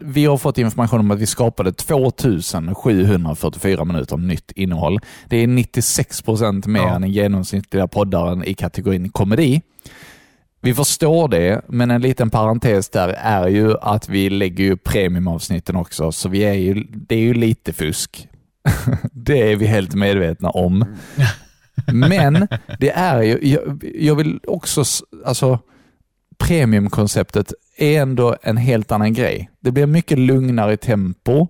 [0.00, 4.98] vi har fått information om att vi skapade 2744 minuter nytt innehåll.
[5.28, 6.94] Det är 96 procent mer Ja.
[6.94, 9.62] än den genomsnittliga poddaren i kategorin komedi.
[10.62, 15.76] Vi förstår det, men en liten parentes där är ju att vi lägger ju premiumavsnitten
[15.76, 18.28] också, så vi är ju, det är ju lite fusk.
[19.12, 20.84] det är vi helt medvetna om.
[21.92, 24.84] Men det är ju, jag, jag vill också,
[25.24, 25.58] alltså
[26.40, 29.50] premiumkonceptet är ändå en helt annan grej.
[29.60, 31.48] Det blir mycket lugnare tempo.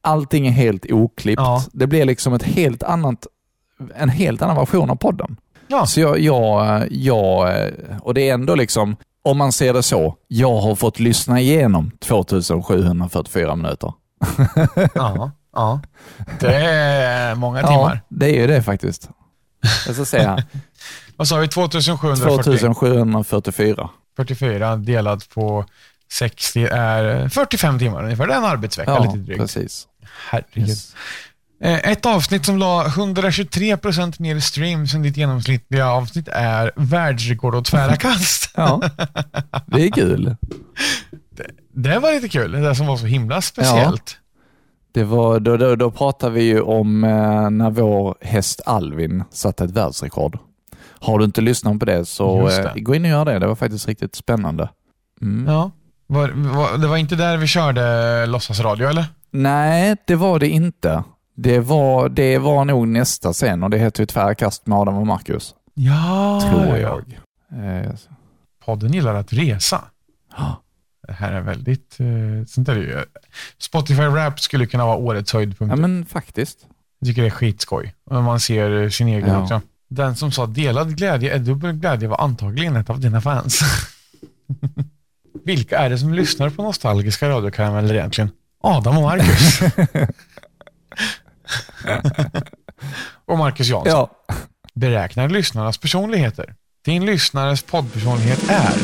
[0.00, 1.40] Allting är helt oklippt.
[1.40, 1.64] Ja.
[1.72, 3.26] Det blir liksom ett helt annat,
[3.94, 5.36] en helt annan version av podden.
[5.68, 5.86] Ja.
[5.86, 7.54] Så jag, jag, jag,
[8.02, 11.90] och det är ändå liksom, om man ser det så, jag har fått lyssna igenom
[12.00, 13.92] 2744 minuter.
[14.94, 15.80] Ja, ja.
[16.40, 18.00] Det är många Ja, timmar.
[18.08, 19.08] det är ju det faktiskt.
[19.86, 20.44] Jag ska säga,
[21.16, 21.48] Vad sa vi?
[21.48, 22.58] 2740?
[22.58, 23.88] 2744.
[24.16, 25.64] 44 delat på
[26.12, 28.26] 60 är 45 timmar ungefär.
[28.26, 29.40] Det är en arbetsvecka Ja, lite drygt.
[29.40, 29.86] precis.
[30.30, 30.68] Herregud.
[30.68, 30.94] Yes.
[31.62, 37.64] Eh, Ett avsnitt som la 123% mer streams än ditt genomsnittliga avsnitt är världsrekord och
[37.64, 38.50] tvära kast.
[38.56, 38.82] Ja,
[39.66, 40.36] det är kul.
[41.74, 44.16] Det var lite kul, det som var så himla speciellt.
[44.94, 49.64] Det var, då, då, då pratar vi ju om eh, när vår häst Alvin satte
[49.64, 50.38] ett världsrekord.
[51.02, 52.68] Har du inte lyssnat på det så Just det.
[52.68, 53.38] eh, gå in och gör det.
[53.38, 54.68] Det var faktiskt riktigt spännande.
[55.22, 55.52] Mm.
[55.54, 55.70] Ja.
[56.06, 59.04] Var, var, det var inte där vi körde låtsasradio eller?
[59.30, 61.04] Nej, det var det inte.
[61.36, 64.94] Det var, det var nog nästa sen och det heter ju Tvära kast med Adam
[64.96, 65.54] och Marcus.
[65.74, 67.02] Ja, tror ja,
[67.50, 67.82] jag.
[67.82, 67.90] Eh,
[68.64, 69.84] Podden gillar att resa.
[70.36, 70.62] Ja.
[71.06, 71.96] Det här är väldigt...
[72.00, 73.04] Eh, sånt är ju,
[73.58, 75.72] Spotify Rap skulle kunna vara årets höjdpunkt.
[75.72, 76.58] ja, men faktiskt.
[76.98, 77.94] Jag tycker det är skitskoj.
[78.10, 79.42] Man ser sin egen Ja.
[79.42, 79.60] också.
[79.94, 83.60] Den som sa delad glädje är dubbel glädje var antagligen ett av dina fans.
[85.44, 88.30] Vilka är det som lyssnar på nostalgiska radiokarameller egentligen?
[88.60, 89.60] Adam och Marcus.
[93.26, 93.92] och Marcus Jansson.
[93.92, 94.10] Ja.
[94.74, 96.54] Beräknar lyssnarnas personligheter.
[96.84, 98.74] Din lyssnares poddpersonlighet är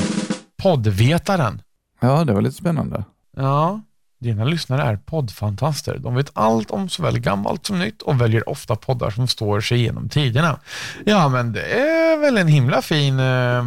[0.63, 1.63] poddvetaren.
[2.01, 3.05] ja, det var lite spännande.
[3.37, 3.81] Ja,
[4.19, 5.99] dina lyssnare är poddfantaster.
[5.99, 9.81] De vet allt om såväl gammalt som nytt och väljer ofta poddar som står sig
[9.81, 10.61] genom tiderna.
[11.05, 13.63] Ja, men det är väl en himla fin eh,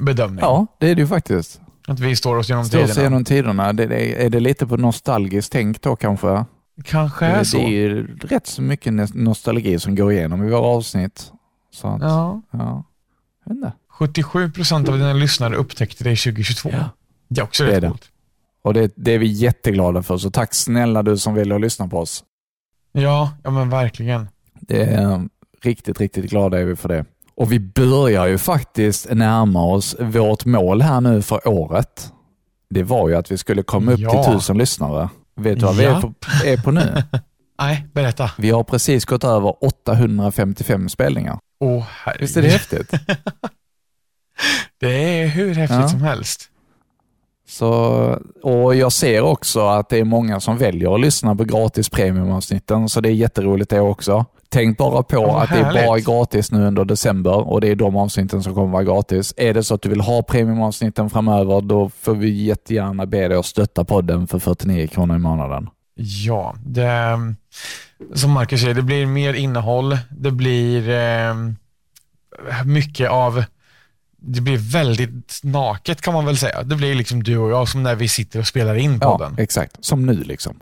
[0.00, 0.40] bedömning.
[0.42, 1.60] Ja, det är det ju faktiskt.
[1.86, 2.94] Att vi står oss genom Står tiderna.
[2.94, 3.72] sig genom tiderna.
[3.72, 6.44] Det, det, är det lite på nostalgiskt tänk då kanske?
[6.84, 7.56] Kanske är det, så.
[7.56, 11.32] det är ju rätt så mycket nos- nostalgi som går igenom i våra avsnitt.
[11.74, 12.42] Så att, ja.
[12.50, 12.84] Ja.
[13.44, 13.72] Jag vet inte.
[13.88, 16.70] 77 procent av dina lyssnare upptäckte dig 2022.
[16.72, 16.90] Ja.
[17.28, 18.08] Det är också rätt coolt.
[18.68, 21.88] Och det, det är vi jätteglada för, så tack snälla du som väljer att lyssna
[21.88, 22.24] på oss.
[22.92, 24.28] Ja, ja men verkligen.
[24.60, 25.28] Det är,
[25.62, 27.04] riktigt, riktigt glada är vi för det.
[27.34, 32.12] Och vi börjar ju faktiskt närma oss vårt mål här nu för året.
[32.70, 34.24] Det var ju att vi skulle komma upp Ja.
[34.24, 35.08] till tusen lyssnare.
[35.36, 36.00] Vet du vad vi är Ja.
[36.00, 36.12] på,
[36.46, 37.02] är på nu?
[37.60, 38.30] Nej, berätta.
[38.38, 41.38] Vi har precis gått över 855 spelningar.
[41.60, 42.20] Åh, herregud.
[42.20, 42.90] Visst är det häftigt?
[44.80, 45.88] Det är hur häftigt Ja.
[45.88, 46.50] som helst.
[47.48, 47.68] Så,
[48.42, 52.88] och jag ser också att det är många som väljer att lyssna på gratis premiumavsnitten,
[52.88, 54.24] så det är jätteroligt det också.
[54.48, 56.06] Tänk bara på vad att det är bara härligt.
[56.06, 59.34] gratis nu under december och det är de avsnitten som kommer vara gratis.
[59.36, 63.38] Är det så att du vill ha premiumavsnitten framöver, då får vi jättegärna be dig
[63.38, 65.68] att stötta podden för 49 kronor i månaden.
[65.94, 67.18] Ja, det,
[68.14, 69.98] som Marcus säger, det blir mer innehåll.
[70.10, 71.34] Det blir eh,
[72.64, 73.44] mycket av,
[74.22, 76.62] det blir väldigt naket kan man väl säga.
[76.62, 79.34] Det blir liksom du och jag som när vi sitter och spelar in Ja, podden.
[79.38, 79.84] exakt.
[79.84, 80.60] Som nu liksom.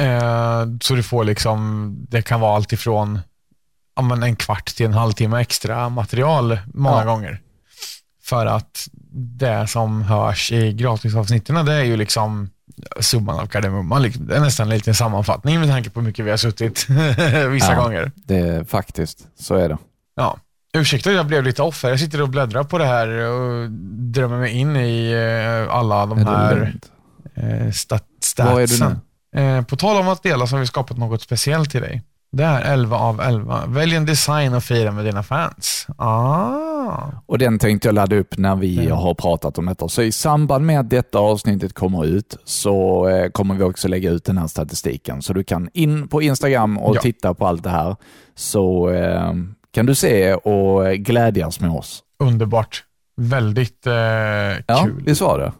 [0.00, 3.20] Eh, så du får liksom, det kan vara allt ifrån
[3.96, 7.04] ja, men en kvart till en halvtimme extra material många Ja.
[7.04, 7.40] gånger.
[8.22, 8.88] För att
[9.40, 12.50] det som hörs i gratisavsnitten, det är ju liksom
[13.00, 14.02] summan av kardemumman.
[14.02, 14.26] liksom.
[14.26, 16.86] Det är nästan en liten sammanfattning med tanke på hur mycket vi har suttit
[17.50, 17.82] vissa Ja.
[17.82, 18.12] gånger.
[18.14, 19.78] Det faktiskt, så är det.
[20.16, 20.38] Ja.
[20.74, 21.90] Ursäkta, jag blev lite off här.
[21.90, 23.70] Jag sitter och bläddrar på det här och
[24.12, 25.12] drömmer mig in i
[25.68, 26.74] eh, alla de här
[27.34, 28.04] eh, stat
[28.38, 28.98] Var är du statsen.
[29.36, 32.02] Eh, på tal om att dela så har vi skapat något speciellt till dig.
[32.32, 33.62] Det är 11 av 11.
[33.66, 35.86] Välj en design och fira med dina fans.
[35.96, 36.98] Ah.
[37.26, 39.88] Och den tänkte jag ladda upp när vi har pratat om detta.
[39.88, 44.24] Så i samband med att detta avsnittet kommer ut så kommer vi också lägga ut
[44.24, 45.22] den här statistiken.
[45.22, 47.00] Så du kan in på Instagram och Ja.
[47.00, 47.96] titta på allt det här.
[48.34, 48.90] Så
[49.74, 52.02] kan du se och glädjas med oss.
[52.18, 52.84] Underbart.
[53.16, 53.92] Väldigt eh,
[54.66, 55.02] Ja, kul.
[55.06, 55.52] visst var det?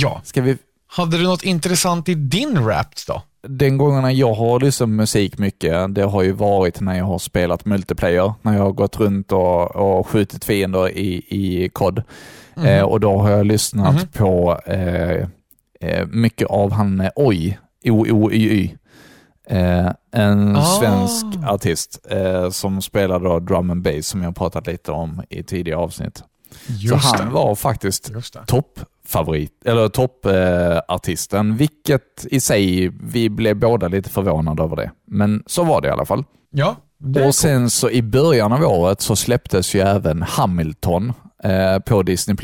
[0.00, 0.20] Ja.
[0.24, 0.56] Ska vi...
[0.96, 3.22] Hade du något intressant i din rap då?
[3.48, 7.18] Den gångerna jag har lyssnat på musik mycket, det har ju varit när jag har
[7.18, 8.34] spelat multiplayer.
[8.42, 12.02] När jag har gått runt och, och skjutit fiender i, i COD.
[12.64, 14.06] Eh, och då har jag lyssnat Mhm.
[14.12, 15.26] på eh,
[15.80, 18.70] eh, mycket av han eh, Oj, O-O-Y-Y.
[19.50, 20.64] Eh, en Ah.
[20.64, 25.42] svensk artist eh, som spelar då drum and bass som jag pratat lite om i
[25.42, 26.22] tidigare avsnitt.
[26.66, 27.32] Just Så han det.
[27.34, 34.62] var faktiskt Just toppfavorit, eller toppartisten, eh, vilket i sig, vi blev båda lite förvånade
[34.62, 34.90] över det.
[35.06, 36.24] Men så var det i alla fall.
[36.50, 36.76] Ja,
[37.26, 41.12] Och sen så i början av året så släpptes ju även Hamilton
[41.44, 42.36] eh, på Disney+.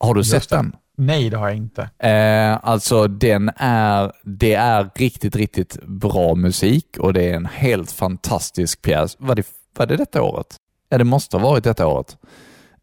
[0.00, 0.56] Har du sett det.
[0.56, 0.72] den?
[0.96, 1.82] Nej, det har jag inte.
[1.98, 7.92] Eh, alltså den är, det är riktigt, riktigt bra musik och det är en helt
[7.92, 9.16] fantastisk pjäs.
[9.18, 9.46] Var det,
[9.78, 10.46] var det detta året?
[10.88, 12.16] Ja, det måste ha varit detta året.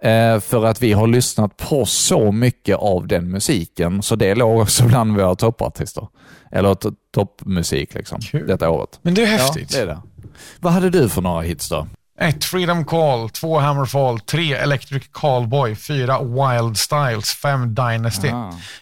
[0.03, 4.59] Eh, för att vi har lyssnat på så mycket av den musiken, så det låg
[4.61, 6.07] också bland våra toppartister.
[6.51, 8.47] Eller to- toppmusik liksom, Kul.
[8.47, 8.99] detta året.
[9.01, 9.73] Men det är häftigt.
[9.73, 10.01] Ja, det är det.
[10.59, 11.87] Vad hade du för några hits då?
[12.19, 12.43] 1.
[12.43, 13.59] Freedom Call, 2.
[13.59, 14.53] Hammerfall, 3.
[14.53, 16.19] Electric Callboy, 4.
[16.23, 17.75] Wild Styles, 5.
[17.75, 18.31] Dynasty.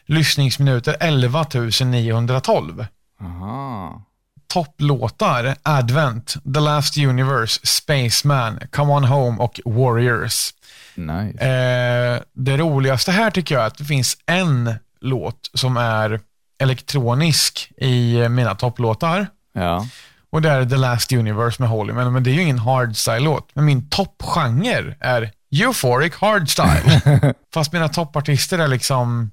[0.05, 1.45] Lyssningsminuter 11
[1.85, 2.85] 912.
[3.21, 4.01] Aha.
[4.47, 10.53] Topplåtar Advent, The Last Universe, Spaceman, Come On Home och Warriors.
[10.95, 11.45] Nice.
[11.45, 16.19] Eh, det roligaste här tycker jag är att det finns en låt som är
[16.59, 19.27] elektronisk i mina topplåtar.
[19.53, 19.87] Ja.
[20.31, 23.49] Och det är The Last Universe med Holy Man, men det är ju ingen hardstyle-låt.
[23.53, 27.33] Men min toppgenre är Euphoric Hardstyle.
[27.53, 29.31] Fast mina toppartister är liksom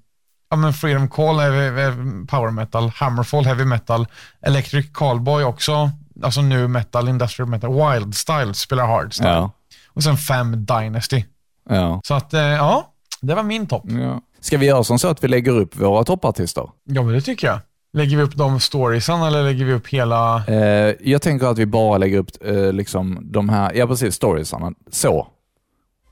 [0.51, 4.07] ja, men Freedom Call är, är power metal, Hammerfall heavy metal,
[4.43, 5.91] Electric Callboy också,
[6.23, 9.29] alltså nu metal, industrial metal, Wild Style spelar hardstyle.
[9.29, 9.51] Ja.
[9.89, 11.25] Och sen fem Dynasty.
[11.71, 12.01] Ja.
[12.05, 13.85] Så att, eh, ja, det var min topp.
[13.87, 14.21] ja.
[14.41, 16.71] Ska vi göra som så att vi lägger upp våra toppartister?
[16.85, 17.61] Ja, men det tycker jag.
[17.99, 20.45] Lägger vi upp de storiesen eller lägger vi upp hela...
[20.49, 24.73] Eh, jag tänker att vi bara lägger upp eh, liksom de här, ja precis, storiesarna.
[24.93, 25.27] Så.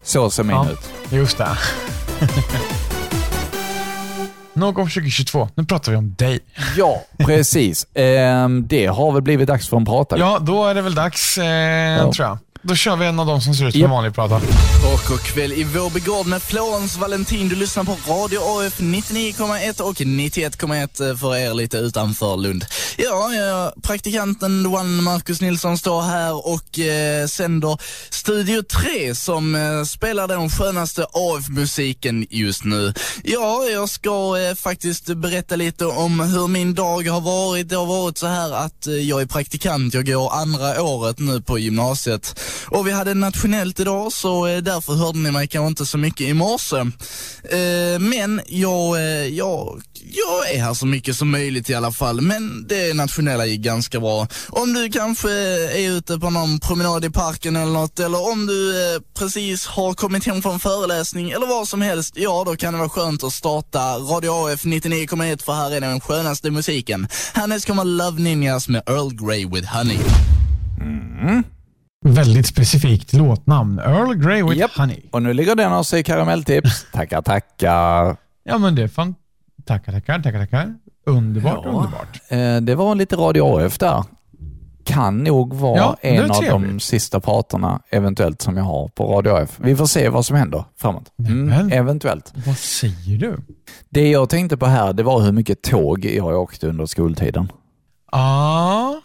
[0.02, 0.66] Så ser min Ja.
[0.70, 1.12] ut.
[1.12, 1.48] Just det.
[4.52, 5.48] Någon gång 2022.
[5.54, 6.40] Nu pratar vi om dig.
[6.76, 7.86] Ja, precis.
[7.96, 10.18] Eh, det har väl blivit dags för en prata.
[10.18, 12.38] Ja, då är det väl dags, eh, tror jag.
[12.68, 14.34] Då kör vi en av de som ser ut som en vanlig prata.
[14.34, 17.48] Och och kväll i vår begård med Florens Valentin.
[17.48, 22.64] Du lyssnar på Radio AF 99,1 och 91,1 för er lite utanför Lund.
[22.96, 27.78] Ja, ja, praktikanten the one Marcus Nilsson står här och eh, sänder
[28.10, 32.94] Studio 3 som eh, spelar den skönaste AF-musiken just nu.
[33.24, 37.68] Ja, jag ska eh, faktiskt berätta lite om hur min dag har varit.
[37.68, 39.94] Det har varit så här att eh, jag är praktikant.
[39.94, 42.40] Jag går andra året nu på gymnasiet.
[42.64, 46.20] Och vi hade nationellt idag så eh, därför hörde ni mig kanske inte så mycket
[46.20, 46.76] i morse.
[46.76, 52.20] Eh, men jag, eh, jag, jag är här så mycket som möjligt i alla fall.
[52.20, 54.28] Men det nationella gick ganska bra.
[54.48, 58.74] Om du kanske är ute på någon promenad i parken eller något, eller om du
[59.18, 62.78] precis har kommit hem från en föreläsning eller vad som helst, ja då kan det
[62.78, 67.08] vara skönt att starta Radio AF 99,1 för här är den skönaste musiken.
[67.34, 69.98] Härnäst kommer Love Ninjas med Earl Grey with Honey.
[70.80, 71.44] Mm.
[72.04, 73.78] Väldigt specifikt låtnamn.
[73.78, 74.70] Earl Grey with Japp.
[74.76, 75.00] Honey.
[75.12, 76.86] Och nu ligger den oss i karamelltips.
[76.92, 78.16] tackar, tackar.
[78.44, 79.14] Ja, men det är fan...
[79.64, 80.74] Tackar, tackar, tackar, tackar.
[81.06, 81.70] Underbart, Ja.
[81.70, 82.20] underbart.
[82.28, 84.04] Eh, det var lite Radio AF där.
[84.84, 89.30] kan nog vara Ja, en av de sista pratarna eventuellt som jag har på Radio
[89.30, 89.56] AF.
[89.60, 91.04] Vi får se vad som händer framåt.
[91.28, 92.32] Mm, eventuellt.
[92.46, 93.36] Vad säger du?
[93.90, 97.52] Det jag tänkte på här, det var hur mycket tåg jag åkte under skoltiden.
[98.12, 99.00] Ja.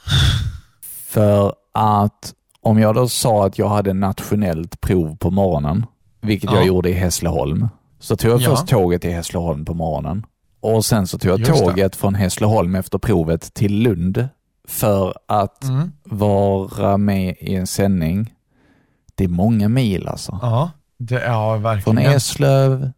[1.07, 5.85] För att om jag då sa att jag hade nationellt prov på morgonen,
[6.21, 6.57] vilket Ja.
[6.57, 7.67] jag gjorde i Hässleholm,
[7.99, 8.49] så tog jag Ja.
[8.49, 10.25] först tåget till Hässleholm på morgonen.
[10.59, 11.59] Och sen så tog jag Just det.
[11.59, 14.27] tåget från Hässleholm efter provet till Lund
[14.67, 15.91] för att Mm.
[16.03, 18.33] vara med i en sändning.
[19.15, 20.39] Det är många mil alltså.
[20.41, 21.97] Ja, det, Från verkligen.
[21.97, 22.91] Eslöv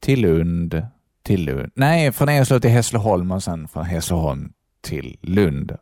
[0.00, 0.86] till Lund,
[1.22, 1.70] till Lund.
[1.74, 4.52] Nej, från Eslöv till Hässleholm och sen från Hässleholm
[4.82, 5.76] till Lund.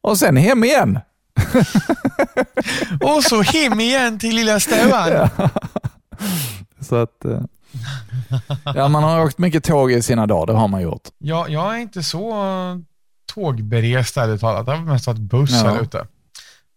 [0.00, 0.98] Och sen hem igen.
[3.00, 5.28] Och så hem igen till lilla stugan.
[6.80, 7.24] Så att...
[7.24, 7.40] eh,
[8.74, 11.02] Ja, man har åkt mycket tåg i sina dagar, det har man gjort.
[11.18, 12.34] Ja, jag är inte så
[13.34, 14.66] tågberest ärligt talat.
[14.66, 15.70] Det har mest varit buss Ja.
[15.70, 16.06] här ute.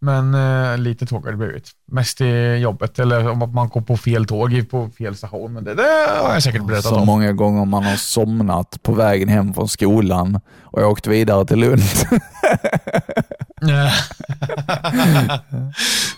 [0.04, 1.70] Men eh, lite tåg har det blivit.
[1.92, 5.54] Mest i jobbet eller om man går på fel tåg på fel station.
[5.54, 7.06] Men det, det har jag säkert berättat Så om.
[7.06, 11.82] många gånger man har somnat på vägen hem från skolan och åkt vidare till Lund.
[13.62, 13.92] Nej.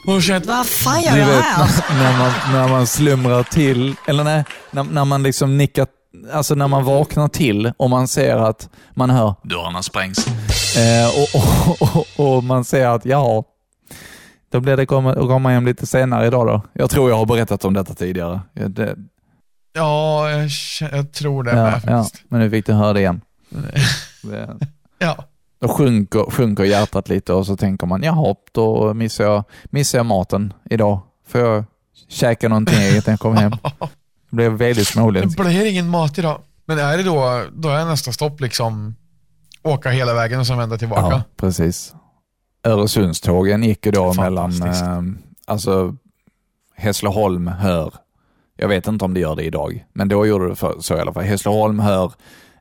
[0.07, 1.67] Och känt, Vad fan gör jag vet här?
[1.89, 5.87] när, när, man, när man slumrar till, eller nej, när, när man liksom nickar,
[6.33, 10.27] alltså när man vaknar till och man ser att man hör dörrarna sprängs.
[10.77, 11.41] Eh, och,
[11.81, 13.43] och, och, och man ser att ja,
[14.51, 16.61] då blir det komma, att komma hem lite senare idag då.
[16.73, 18.41] Jag tror jag har berättat om detta tidigare.
[18.53, 18.95] Ja, det,
[19.73, 20.49] ja, jag,
[20.91, 23.21] jag tror det ja, med ja, men nu fick du höra det igen.
[24.99, 25.25] Ja.
[25.63, 30.05] Då sjunker, sjunker hjärtat lite och så tänker man, jaha, då missar jag, missar jag
[30.05, 30.99] maten idag.
[31.27, 31.63] Får jag
[32.09, 33.51] käka någonting eget när jag kommer hem?
[34.29, 35.41] Det blev väldigt Det småländskt.
[35.41, 36.41] blir ingen mat idag.
[36.65, 38.95] Men är det då, då är nästa stopp liksom
[39.63, 41.01] åka hela vägen och sen vända tillbaka.
[41.01, 41.93] Ja, precis.
[42.63, 45.01] Öresundstågen gick ju då mellan eh,
[45.47, 45.95] alltså
[46.75, 47.93] Hässleholm, Hör.
[48.57, 50.99] Jag vet inte om det gör det idag, men då gjorde det för, så i
[50.99, 51.23] alla fall.
[51.23, 52.11] Hässleholm, Hör,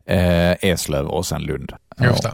[0.06, 1.72] eh, Eslöv och sen Lund.
[2.00, 2.32] Just det.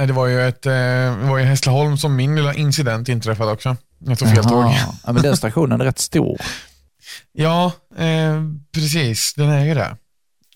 [0.00, 3.52] Nej, Det var ju ett, eh, det var ju Hässleholm som min lilla incident inträffade
[3.52, 3.76] också.
[3.98, 4.64] Jag tog fel tåg.
[5.04, 6.40] Ja, men den stationen är rätt stor.
[7.32, 8.42] Ja, eh,
[8.74, 9.34] precis.
[9.34, 9.96] Den är ju det.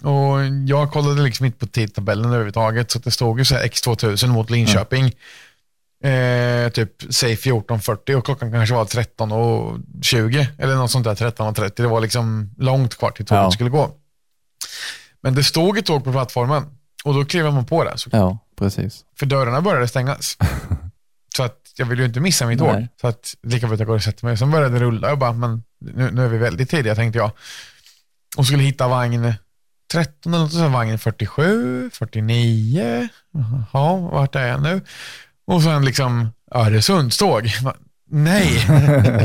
[0.09, 4.27] Och jag kollade liksom inte på tidtabellen överhuvudtaget, så det stod ju så här X2000
[4.27, 5.05] mot Linköping.
[6.05, 11.73] Eh, typ, säg 14.40 och klockan kanske var 13.20 eller något sånt där, 13.30.
[11.77, 13.51] Det var liksom långt kvar till tåget Ja.
[13.51, 13.91] skulle gå.
[15.23, 16.65] Men det stod ett tåg på plattformen
[17.05, 17.99] och då klev man på det.
[17.99, 19.05] Så, Ja, precis.
[19.19, 20.37] för dörrarna började stängas.
[21.37, 22.87] så att jag ville ju inte missa mitt tåg.
[23.01, 24.37] Så att lika bra att jag går och sätter mig.
[24.37, 27.31] Sen började det rulla och bara, men nu, nu är vi väldigt tidiga tänkte jag.
[28.37, 29.33] Och skulle hitta vagn
[29.93, 33.09] 13 eller något, sen vagn 47, 49.
[33.73, 34.81] Jaha, vart är jag nu?
[35.47, 37.51] Och sen liksom Öresundståg.
[38.11, 38.67] Nej,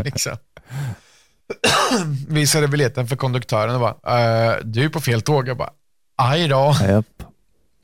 [0.03, 0.37] liksom.
[2.27, 5.47] Visade biljetten för konduktören och bara, "Eh, du är på fel tåg.
[5.47, 5.69] Jag bara,
[6.17, 6.75] aj då.
[6.87, 7.05] Japp.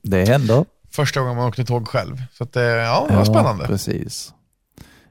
[0.06, 0.66] Det händer.
[0.92, 2.16] Första gången man åkte tåg själv.
[2.38, 3.66] Så att, eh, ja, det var spännande.
[3.66, 4.34] precis.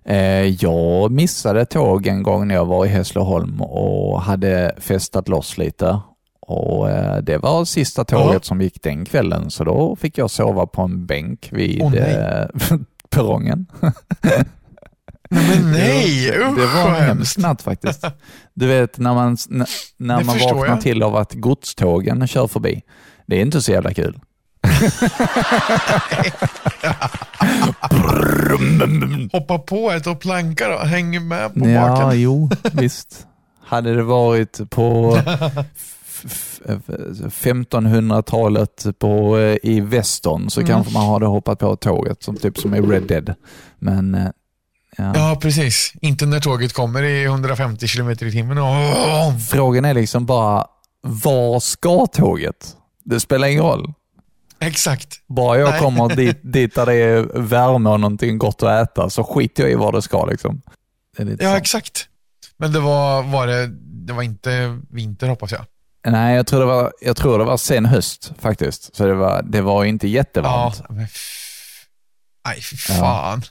[0.06, 0.16] Eh,
[0.64, 6.00] jag missade tåg en gång när jag var i Hässleholm och hade festat loss lite.
[6.40, 8.40] Och eh, Det var sista tåget Ja.
[8.42, 12.44] som gick den kvällen, så då fick jag sova på en bänk vid eh,
[13.10, 13.66] perrongen.
[15.30, 18.04] Men nej, det, usch det var en hemsk natt faktiskt.
[18.54, 19.36] Du vet när man,
[19.96, 20.80] när man vaknar jag.
[20.80, 22.82] till av att godstågen kör förbi.
[23.26, 24.18] Det är inte så jävla kul.
[29.32, 32.20] Hoppa på ett och planka då, hänger med på Ja, baken.
[32.20, 33.26] jo, visst.
[33.66, 35.18] Hade det varit på
[36.16, 36.80] f- f-
[37.30, 40.72] 1500-talet på, eh, i Western så Mm.
[40.72, 43.34] kanske man hade hoppat på tåget, som typ som i Red Dead.
[43.78, 44.26] Men eh,
[44.96, 45.12] ja.
[45.16, 45.92] Ja, precis.
[46.00, 48.58] Inte när tåget kommer i 150 km i timmen.
[48.58, 50.66] Åh, frågan är liksom bara,
[51.02, 52.76] var ska tåget?
[53.04, 53.92] Det spelar ingen roll.
[54.60, 55.20] Exakt.
[55.28, 55.80] Bara jag Nej.
[55.80, 59.72] kommer dit, dit där det är värme och någonting gott att äta så skiter jag
[59.72, 60.24] i var det ska.
[60.26, 60.62] Liksom.
[61.18, 61.56] Det Ja, så.
[61.56, 62.08] exakt.
[62.56, 63.66] Men det var, var det,
[64.06, 65.64] det var inte vinter hoppas jag.
[66.06, 68.96] Nej, jag tror, det var, jag tror det var sen höst faktiskt.
[68.96, 70.76] Så det var, det var inte jättevarmt.
[70.88, 71.06] Ja, men
[72.46, 73.42] Nej, fy fan.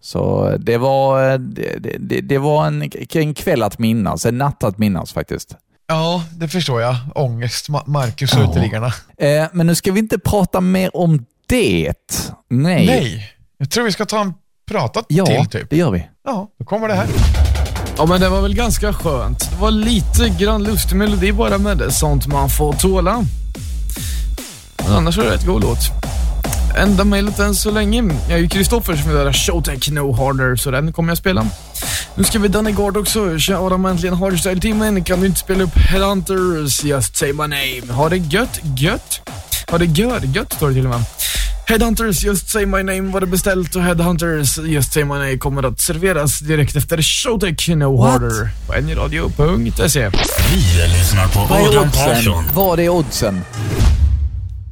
[0.00, 4.78] Så det var, det- det, det var en, en kväll att minnas, en natt att
[4.78, 5.56] minnas faktiskt.
[5.88, 6.96] Ja, det förstår jag.
[7.14, 8.50] Ångest, Ma- Marcus och Ja.
[8.50, 8.86] uteliggarna.
[9.18, 11.94] Eh, men nu ska vi inte prata mer om det.
[12.50, 12.86] Nej.
[12.86, 14.34] Nej, jag tror vi ska ta en
[14.70, 15.70] pratat Ja, till typ.
[15.70, 16.08] det gör vi.
[16.24, 17.06] Ja, då kommer det här.
[17.98, 19.50] Ja, men det var väl ganska skönt.
[19.50, 21.90] Det var lite grann lustig melodi bara med det.
[21.92, 23.24] Sånt man får tåla.
[24.84, 25.78] Men annars var det rätt god låt.
[26.76, 28.02] Enda mejlet än så länge.
[28.28, 31.46] Jag är ju Kristoffer som vill höra Showtech No Harder, så den kommer jag spela.
[32.14, 33.38] Nu ska vi Danny Gard också.
[33.38, 35.04] Tja Adam, äntligen Hardstyle-timmen.
[35.04, 37.92] Kan du inte spela upp Headhunters, Just Say My Name?
[37.92, 39.20] Ha det gött, gött.
[39.70, 41.04] Ha det gött, gött står det till och med.
[41.68, 45.62] Headhunters, Just Say My Name var det beställt och Headhunters, Just Say My Name kommer
[45.62, 48.10] att serveras direkt efter Showtech No What?
[48.12, 50.08] Harder på nradio.se.
[50.50, 52.44] Vi lyssnar på Vad är oddsen?
[52.54, 53.42] Vad är oddsen?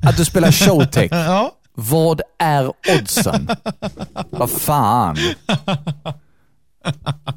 [0.02, 1.08] Att du spelar showtech?
[1.10, 1.52] Ja.
[1.74, 3.48] Vad är oddsen?
[4.30, 5.18] Vad fan?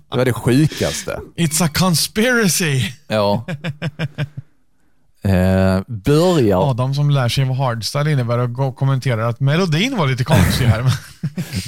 [0.09, 1.19] Det var det sjukaste.
[1.35, 2.81] It's a conspiracy.
[3.07, 3.45] Ja.
[5.21, 10.23] Eh, börjar, Adam som lär sig vad hardstyle innebär och kommenterar att melodin var lite
[10.23, 10.83] konstig här.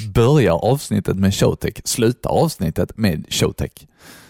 [0.14, 3.70] börjar avsnittet med showtech, slutar avsnittet med showtech.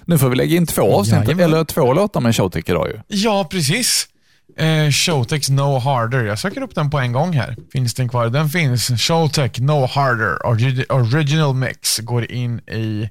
[0.05, 1.45] Nu får vi lägga in två avsnitt, Jajamän.
[1.45, 3.01] eller två låtar med showtech idag ju.
[3.09, 4.09] ja, precis.
[4.57, 6.25] Eh, Showtech No Harder.
[6.25, 7.57] Jag söker upp den på en gång här.
[7.73, 8.27] Finns den kvar?
[8.29, 8.89] Den finns.
[8.89, 10.47] Showtech No Harder
[10.93, 13.09] Original Mix går in i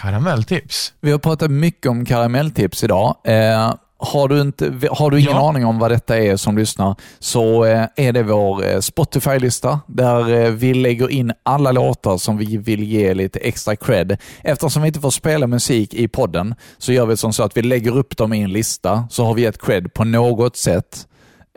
[0.00, 0.92] karamelltips.
[1.00, 3.16] Vi har pratat mycket om karamelltips idag.
[3.24, 5.48] Eh, har du, inte, har du ingen Ja.
[5.48, 10.44] aning om vad detta är som lyssnar, så eh, är det vår eh, Spotify-lista där
[10.44, 14.16] eh, vi lägger in alla låtar som vi vill ge lite extra cred.
[14.42, 17.62] Eftersom vi inte får spela musik i podden så gör vi som så att vi
[17.62, 21.06] lägger upp dem i en lista, så har vi ett cred på något sätt.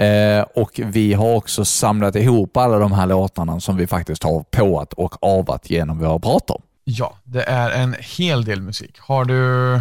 [0.01, 4.43] Eh, och Vi har också samlat ihop alla de här låtarna som vi faktiskt har
[4.51, 6.61] påat och avat genom våra prator.
[6.83, 8.95] Ja, det är en hel del musik.
[8.99, 9.33] Har du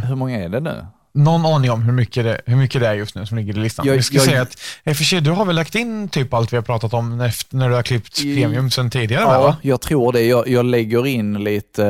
[0.07, 0.87] Hur många är det nu?
[1.19, 3.61] Någon aning om hur mycket det, hur mycket det är just nu som ligger i
[3.61, 3.87] listan?
[3.87, 6.09] Jag- Jag, ska jag- säga att, i och för sig, du har väl lagt in
[6.09, 9.23] typ allt vi har pratat om efter, när du har klippt I- premium sen tidigare?
[9.23, 9.57] Ja, va?
[9.63, 10.23] jag tror det.
[10.23, 11.87] Jag, jag lägger in lite...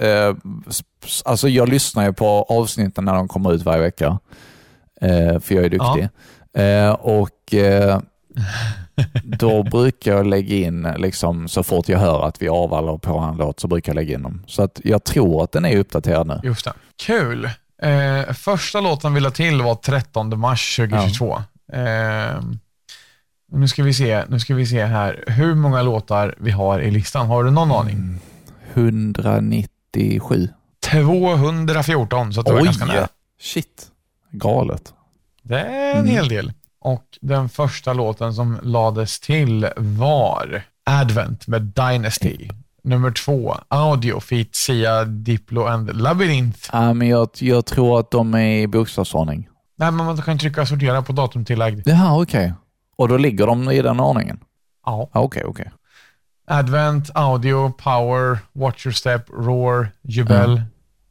[0.00, 0.34] Eh,
[1.24, 4.18] alltså jag lyssnar ju på avsnitten när de kommer ut varje vecka.
[5.00, 6.08] Eh, för jag är duktig.
[6.56, 8.00] Eh, och eh,
[9.24, 13.36] då brukar jag lägga in, liksom, så fort jag hör att vi avvallar på en
[13.36, 14.42] låt, så brukar jag lägga in dem.
[14.46, 16.40] Så att jag tror att den är uppdaterad nu.
[16.42, 16.72] Just det.
[17.06, 17.48] Kul.
[17.82, 21.42] Eh, första låten vi la till var 13 mars 2022.
[21.72, 22.40] Eh,
[23.52, 26.90] nu, ska vi se, nu ska vi se här hur många låtar vi har i
[26.90, 27.26] listan.
[27.26, 28.18] Har du någon aning?
[28.74, 30.48] 197.
[30.84, 33.08] 214, så att det var ganska nära.
[33.40, 33.86] Shit.
[34.30, 34.92] Galet.
[35.42, 36.10] Det är en Mm.
[36.10, 36.52] hel del.
[36.80, 42.48] Och den första låten som lades till var Advent med Dynasty.
[42.84, 46.68] Nummer två, Audio feat Sia, Diplo and Labyrinth.
[46.72, 49.48] Ja, men jag, jag tror att de är i bokstavsordning.
[49.78, 51.88] Nej, men man kan trycka sortera på datumtillagd.
[51.88, 52.54] Jaha, okej.
[52.96, 54.38] Och då ligger de i den ordningen?
[54.86, 55.10] Ja.
[55.14, 55.70] Ja, Okej, okej.
[56.46, 60.62] Advent, Audio, Power, Watch Your Step, Roar, Jubel.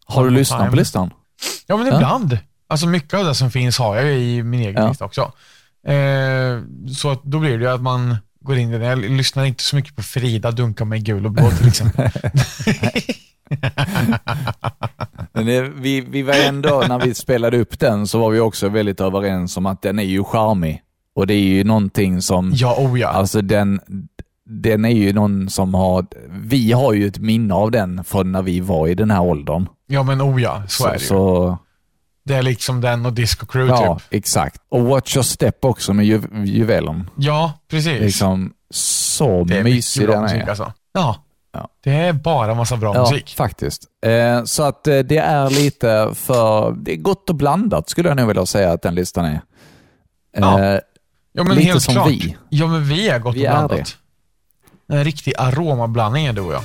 [0.05, 0.69] Har du lyssnat Time.
[0.69, 1.11] på listan?
[1.67, 1.95] Ja, men Ja.
[1.95, 2.37] ibland.
[2.67, 4.89] Alltså mycket av det som finns har jag i min egen Ja.
[4.89, 5.21] lista också.
[5.87, 6.61] Eh,
[6.95, 8.85] så att då blir det ju att man går in i det.
[8.85, 12.09] Jag lyssnar inte så mycket på Frida dunka mig gul och blå till exempel.
[15.33, 19.01] Det, vi, vi var ändå, när vi spelade upp den, så var vi också väldigt
[19.01, 20.81] överens om att den är ju charmig.
[21.15, 23.07] Och det är ju någonting som, ja, oh ja.
[23.07, 23.79] alltså den,
[24.45, 28.41] den är ju någon som har, vi har ju ett minne av den från när
[28.41, 29.67] vi var i den här åldern.
[29.87, 31.05] Ja, men oh ja, så, är det ju.
[31.05, 31.57] så
[32.23, 34.07] Det är liksom den och Disco Crew Ja, typ.
[34.13, 34.61] exakt.
[34.69, 37.09] Och Watch Your Step också med ju, juvelen.
[37.15, 38.01] Ja, precis.
[38.01, 40.49] Liksom, så det är mysig den musik är.
[40.49, 40.73] alltså.
[40.93, 41.15] Ja.
[41.53, 41.67] Ja.
[41.83, 43.33] Det är bara massa bra Ja, musik.
[43.37, 43.83] faktiskt.
[44.05, 48.15] Eh, så att eh, det är lite för, det är gott och blandat skulle jag
[48.17, 49.41] nog vilja säga att den listan är.
[50.37, 50.79] Ja, Eh,
[51.33, 52.07] Ja, men lite helt som klart.
[52.09, 52.37] vi.
[52.49, 53.97] Ja, men vi är gott Vi och är blandat.
[54.91, 56.61] En riktig aromablandning är du och jag.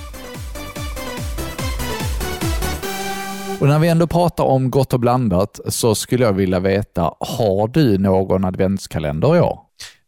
[3.60, 7.68] Och när vi ändå pratar om gott och blandat så skulle jag vilja veta, har
[7.68, 9.60] du någon adventskalender i år?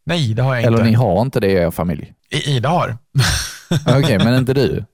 [0.06, 0.90] Nej, det har jag Eller inte.
[0.90, 2.12] ni har inte det i er familj?
[2.30, 2.96] I- Ida har.
[3.98, 4.84] Okej, men inte du?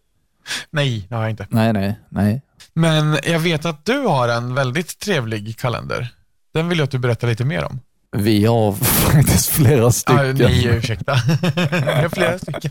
[0.70, 1.46] Nej, det har jag inte.
[1.50, 2.42] Nej, nej, nej.
[2.74, 6.08] Men jag vet att du har en väldigt trevlig kalender.
[6.54, 7.80] Den vill jag att du berättar lite mer om.
[8.16, 10.34] Vi har faktiskt flera stycken.
[10.38, 11.12] nej, ursäkta.
[11.56, 12.70] Jag har flera stycken.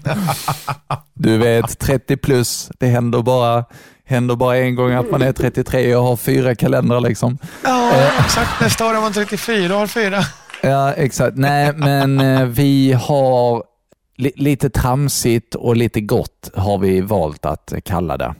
[1.13, 3.65] Du vet, 30 plus, det händer bara,
[4.05, 7.37] händer bara en gång att man är 33 och har fyra kalendrar liksom.
[7.63, 8.61] Ja, exakt.
[8.61, 10.19] Nästa år är man 34 och har fyra.
[10.61, 11.37] Ja, exakt.
[11.37, 13.63] Nej, men eh, vi har
[14.17, 18.33] li lite tramsigt och lite gott har vi valt att kalla det.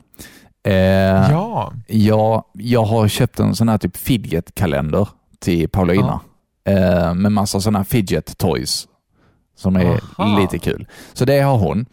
[0.65, 1.73] Eh, Ja.
[1.87, 5.07] jag, jag har köpt en sån här typ fidget-kalender
[5.39, 6.19] till Paulina.
[6.65, 8.87] Eh, med massa sådana fidget toys
[9.57, 10.39] som är Aha.
[10.39, 10.87] lite kul.
[11.13, 11.85] Så det har hon.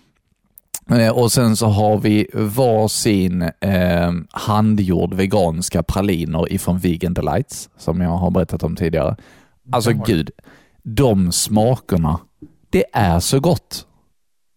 [0.91, 8.01] Eh, och sen så har vi varsin eh, handgjord veganska praliner ifrån Vegan Delights, som
[8.01, 9.17] jag har berättat om tidigare.
[9.73, 10.31] Alltså gud,
[10.83, 12.21] de smakerna,
[12.71, 13.87] det är så gott.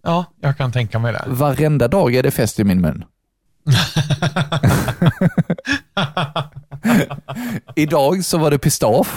[0.03, 1.24] Ja, jag kan tänka mig det.
[1.28, 3.05] Varenda dag är det fest i min mun.
[7.76, 9.07] Idag så var det pistage.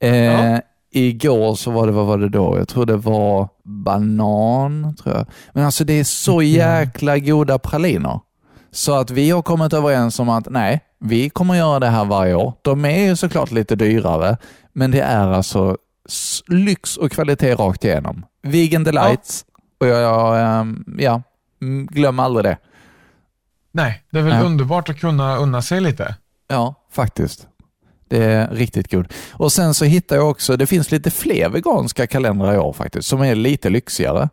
[0.00, 0.60] Eh, Ja.
[0.90, 2.58] Igår så var det, vad var det då?
[2.58, 5.26] Jag tror det var banan, tror jag.
[5.52, 8.20] Men alltså det är så jäkla goda praliner.
[8.70, 12.34] Så att vi har kommit överens om att nej, vi kommer göra det här varje
[12.34, 12.52] år.
[12.62, 14.36] De är ju såklart lite dyrare,
[14.72, 15.76] men det är alltså
[16.48, 18.24] lyx och kvalitet rakt igenom.
[18.42, 19.44] Vegan delights
[19.80, 21.22] och jag, jag ehm, ja,
[21.62, 22.58] mm, glöm aldrig det.
[23.72, 24.40] Nej, det är väl Ja.
[24.42, 26.14] underbart att kunna unna sig lite.
[26.48, 27.48] Ja, faktiskt.
[28.08, 29.12] Det är riktigt god.
[29.32, 33.08] Och sen så hittar jag också, det finns lite fler veganska kalendrar i år faktiskt,
[33.08, 34.28] som är lite lyxigare.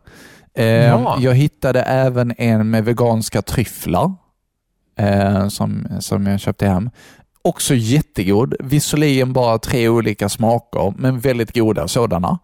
[0.54, 1.16] Eh, Ja.
[1.20, 4.12] Jag hittade även en med veganska tryfflar
[4.98, 6.90] eh, som, som jag köpte hem.
[7.42, 8.54] Också jättegod.
[8.60, 12.38] Visserligen bara tre olika smaker, men väldigt goda sådana.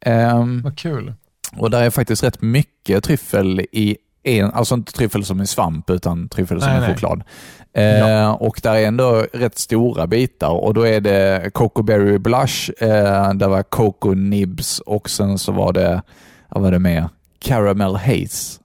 [0.00, 1.14] Ehm, Vad kul.
[1.56, 5.90] och där är faktiskt rätt mycket tryffel i en, alltså inte tryffel som i svamp
[5.90, 7.22] utan tryffel som Nej, i nej.
[7.74, 8.22] Choklad.
[8.22, 12.70] Eh, Och där är ändå rätt stora bitar och då är det Coco Berry Blush,
[12.82, 16.02] eh, där var Coco Nibs och sen så var det,
[16.48, 17.08] vad var det mer?
[17.38, 18.60] Caramel Haze.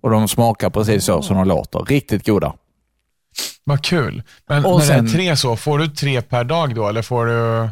[0.00, 1.78] Och de smakar precis så som de låter.
[1.78, 2.54] Riktigt goda.
[3.64, 4.22] Vad kul.
[4.48, 7.02] Men Och när det sen- är tre så, får du tre per dag då eller
[7.02, 7.68] får du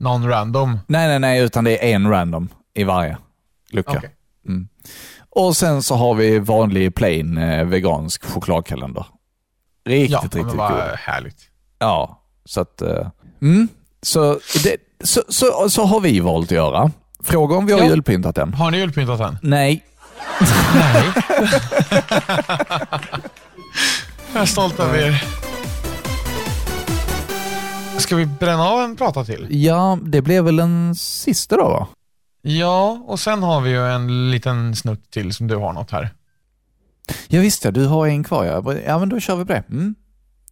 [0.00, 0.78] någon random?
[0.86, 3.16] Nej, nej, nej, utan det är en random i varje
[3.70, 3.92] lucka.
[3.98, 4.10] Okej.
[4.48, 4.68] Mm.
[5.30, 9.06] Och sen så har vi vanlig plain eh, vegansk chokladkalender.
[9.84, 10.56] Riktigt, Ja, riktigt god.
[10.56, 11.36] vad härligt.
[11.78, 12.82] Ja, så att...
[12.82, 13.06] eh,
[13.42, 13.68] mm,
[14.02, 16.90] så, det, så, så, så har vi valt att göra.
[17.22, 17.86] Fråga om vi har Ja.
[17.86, 18.54] julpyntat än.
[18.54, 19.38] Har ni julpyntat än?
[19.42, 19.84] Nej.
[20.74, 21.04] Nej.
[24.34, 25.24] jag är stolt över er.
[27.98, 29.46] Ska vi bränna av en prata till?
[29.50, 31.86] Ja, det blev väl en sista då va?
[32.42, 36.10] Ja, och sen har vi ju en liten snutt till som du har något här.
[37.28, 38.74] Ja visst ja, du har en kvar ja.
[38.86, 39.64] Ja men då kör vi på det.
[39.70, 39.94] Mm.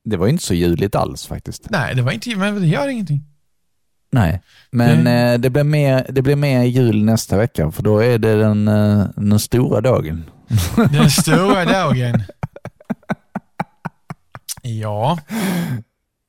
[0.09, 1.69] Det var inte så juligt alls faktiskt.
[1.69, 3.23] Nej, det var inte, men det gör ingenting.
[4.13, 4.41] Nej,
[4.71, 5.33] men Mm.
[5.33, 8.67] eh, det, blir mer, det blir mer jul nästa vecka för då är det den,
[8.67, 10.29] eh, den stora dagen.
[10.91, 12.23] Den stora dagen.
[14.63, 15.19] Ja,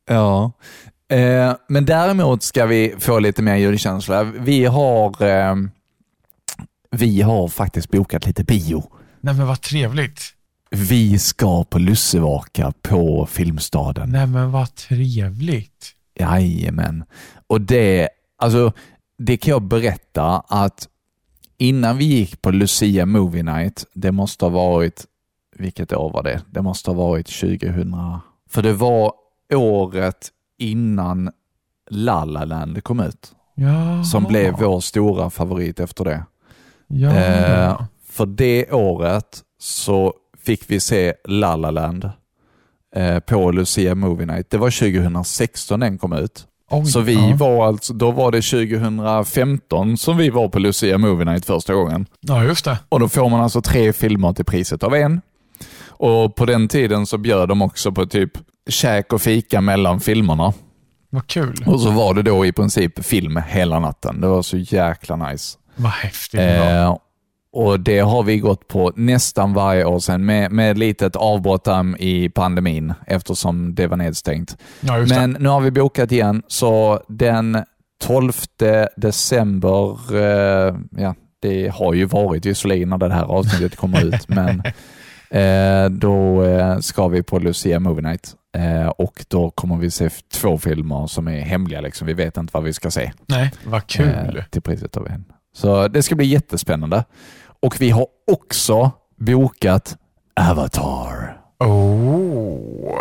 [0.08, 0.52] Ja.
[1.12, 4.22] Eh, men däremot ska vi få lite mer julkänsla.
[4.24, 5.56] Vi har, eh,
[6.90, 8.84] vi har faktiskt bokat lite bio.
[9.20, 10.20] nej men vad trevligt.
[10.70, 14.10] Vi ska på lussevaka på Filmstaden.
[14.10, 15.92] Nej men vad trevligt.
[16.20, 17.04] Jajamän.
[17.46, 18.08] Och det,
[18.38, 18.72] alltså,
[19.18, 20.88] det kan jag berätta att
[21.58, 25.04] innan vi gick på Lucia Movie Night, det måste ha varit,
[25.56, 26.42] vilket år var det?
[26.50, 27.96] Det måste ha varit 2000,
[28.50, 29.12] för det var
[29.54, 30.30] året
[30.70, 31.30] innan
[31.90, 34.04] La La Land kom ut, Ja.
[34.04, 36.24] som blev vår stora favorit efter det.
[36.86, 37.10] Ja.
[37.16, 40.12] Eh, för det året så
[40.44, 42.10] fick vi se La La Land
[42.96, 44.50] eh, på Lucia Movie Night.
[44.50, 46.46] Det var 2016 den kom ut.
[46.70, 47.36] Oj, så vi ja.
[47.36, 52.06] var alltså, då var det 2015 som vi var på Lucia Movie Night första gången.
[52.20, 52.78] Ja, just det.
[52.88, 55.20] Och då får man alltså tre filmer till priset av en.
[55.86, 58.30] Och på den tiden så bjöd de också på typ
[58.68, 60.52] käk och fika mellan filmerna.
[61.10, 61.64] Vad kul.
[61.66, 64.20] Och så var det då i princip film hela natten.
[64.20, 65.58] Det var så jäkla nice.
[65.76, 66.40] Vad häftigt.
[66.40, 66.96] Eh,
[67.52, 72.28] och det har vi gått på nästan varje år sedan med, med litet avbrott i
[72.28, 74.56] pandemin eftersom det var nedstängt.
[74.80, 77.64] Ja, Men nu har vi bokat igen, så den
[78.02, 78.32] 12
[78.96, 84.62] december, eh, ja, det har ju varit visserligen när det här avsnittet kommer ut, men
[85.90, 90.58] då eh, ska vi på Lucia Movie Night eh, och då kommer vi se två
[90.58, 91.80] filmer som är hemliga.
[91.80, 92.06] Liksom.
[92.06, 93.12] Vi vet inte vad vi ska se.
[93.26, 94.36] Nej, vad kul.
[94.38, 95.24] Eh, till priset av en.
[95.54, 97.04] Så det ska bli jättespännande.
[97.62, 99.96] Och vi har också bokat
[100.40, 101.40] Avatar.
[101.58, 102.98] Oh.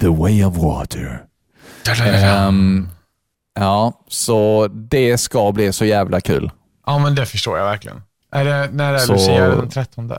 [0.00, 1.24] The Way of Water.
[1.84, 2.46] Da-da-da-da.
[2.46, 2.88] Ehm,
[3.54, 6.50] ja, så det ska bli så jävla kul.
[6.86, 8.02] Ja, men det förstår jag verkligen.
[8.32, 9.48] Är det, när är Så- Lucia?
[9.48, 10.12] Den 13?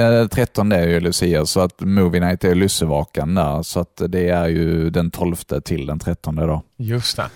[0.00, 3.62] Eh, 13 är ju Lucia, så att Movie Night är Lussevakan där.
[3.62, 6.62] Så att det är ju den 12 till den 13 då.
[6.78, 7.26] Just det.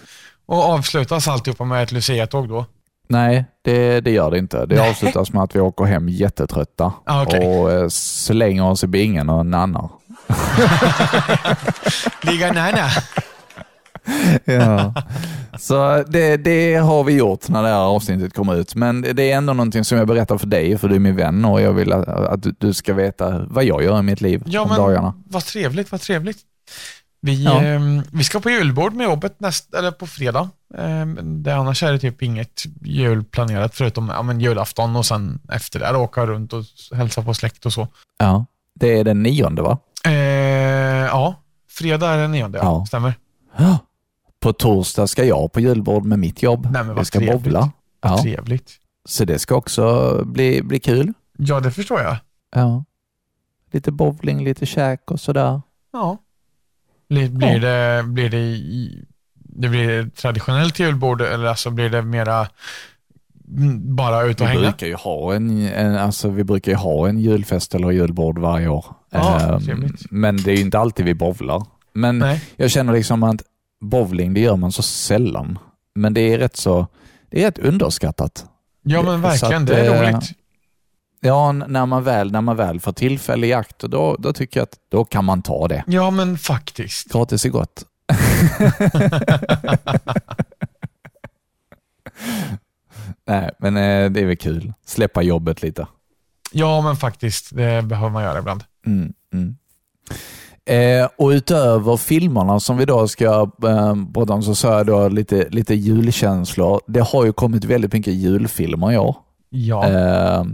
[0.46, 2.66] Och avslutas alltihopa med ett Lucia-tåg då?
[3.08, 4.66] Nej, det, det gör det inte.
[4.66, 7.46] Det avslutas med att vi åker hem jättetrötta Ah, okej.
[7.46, 9.88] och eh, slänger oss i bingen och nannar.
[12.22, 12.86] Ligga nära.
[14.44, 14.94] Ja.
[15.58, 18.74] Så det, det har vi gjort när det här avsnittet kommer ut.
[18.74, 21.44] Men det är ändå någonting som jag berättar för dig, för du är min vän
[21.44, 24.66] och jag vill att, att du- ska veta vad jag gör i mitt liv Ja,
[24.68, 25.14] men dagarna.
[25.28, 26.38] vad trevligt, vad trevligt.
[27.22, 27.61] Vi, Ja.
[27.62, 30.48] ehm, vi ska på julbord med jobbet näst, eller på fredag.
[30.78, 35.80] Ehm, det, annars är det typ inget julplanerat förutom ja, men julafton och sen efter
[35.80, 37.88] det åka runt och hälsa på släkt och så.
[38.18, 38.44] Ja.
[38.80, 39.78] Det är den nionde va?
[40.04, 40.12] Eh,
[41.06, 41.34] ja,
[41.70, 42.86] fredag är den nionde, ja.
[43.56, 43.78] Ja.
[44.41, 46.64] På torsdag ska jag på julbord med mitt jobb.
[46.64, 47.43] Nej, men vi vad ska trevligt.
[47.45, 47.70] bowla.
[48.03, 48.22] Ja.
[48.22, 48.72] trevligt.
[49.05, 51.12] Så det ska också bli, bli kul.
[51.38, 52.16] Ja, det förstår jag.
[52.55, 52.84] Ja.
[53.72, 55.62] Lite bowling, lite käk och sådär.
[55.93, 56.18] Ja.
[57.09, 58.59] Blir, blir det, blir det,
[59.34, 62.47] det blir traditionellt julbord eller alltså blir det mera
[63.76, 64.61] bara ut och Vi hänga?
[64.61, 68.68] brukar, ju ha en, en, alltså, vi brukar ju ha en julfest eller julbord varje
[68.68, 68.84] år.
[69.11, 71.66] Ja, Ehm, men det är ju inte alltid vi bowlar.
[71.93, 72.43] Men Nej.
[72.57, 73.43] jag känner liksom att
[73.81, 75.59] bowling, det gör man så sällan.
[75.95, 76.87] Men det är rätt så,
[77.31, 78.47] det är rätt underskattat.
[78.83, 79.62] Ja, men verkligen.
[79.62, 80.31] att, det är eh, roligt.
[81.20, 84.64] Ja, när man väl, när man väl får tillfälle i akt, då, då tycker jag
[84.64, 85.85] att då kan man ta det.
[85.87, 87.12] Ja, men faktiskt.
[87.12, 87.85] Gratis är gott.
[93.26, 94.72] Nej, men eh, det är väl kul.
[94.87, 95.87] Släppa jobbet lite.
[96.53, 97.57] Ja, men faktiskt.
[97.57, 98.64] Det behöver man göra ibland.
[98.87, 99.57] Mm, mm.
[100.71, 105.09] Eh, och utöver filmerna som vi då ska eh, prata om så sa jag då
[105.09, 106.81] lite, lite julkänslor.
[106.87, 109.16] Det har ju kommit väldigt mycket julfilmer i år.
[109.49, 109.89] Ja.
[109.89, 110.45] Eh,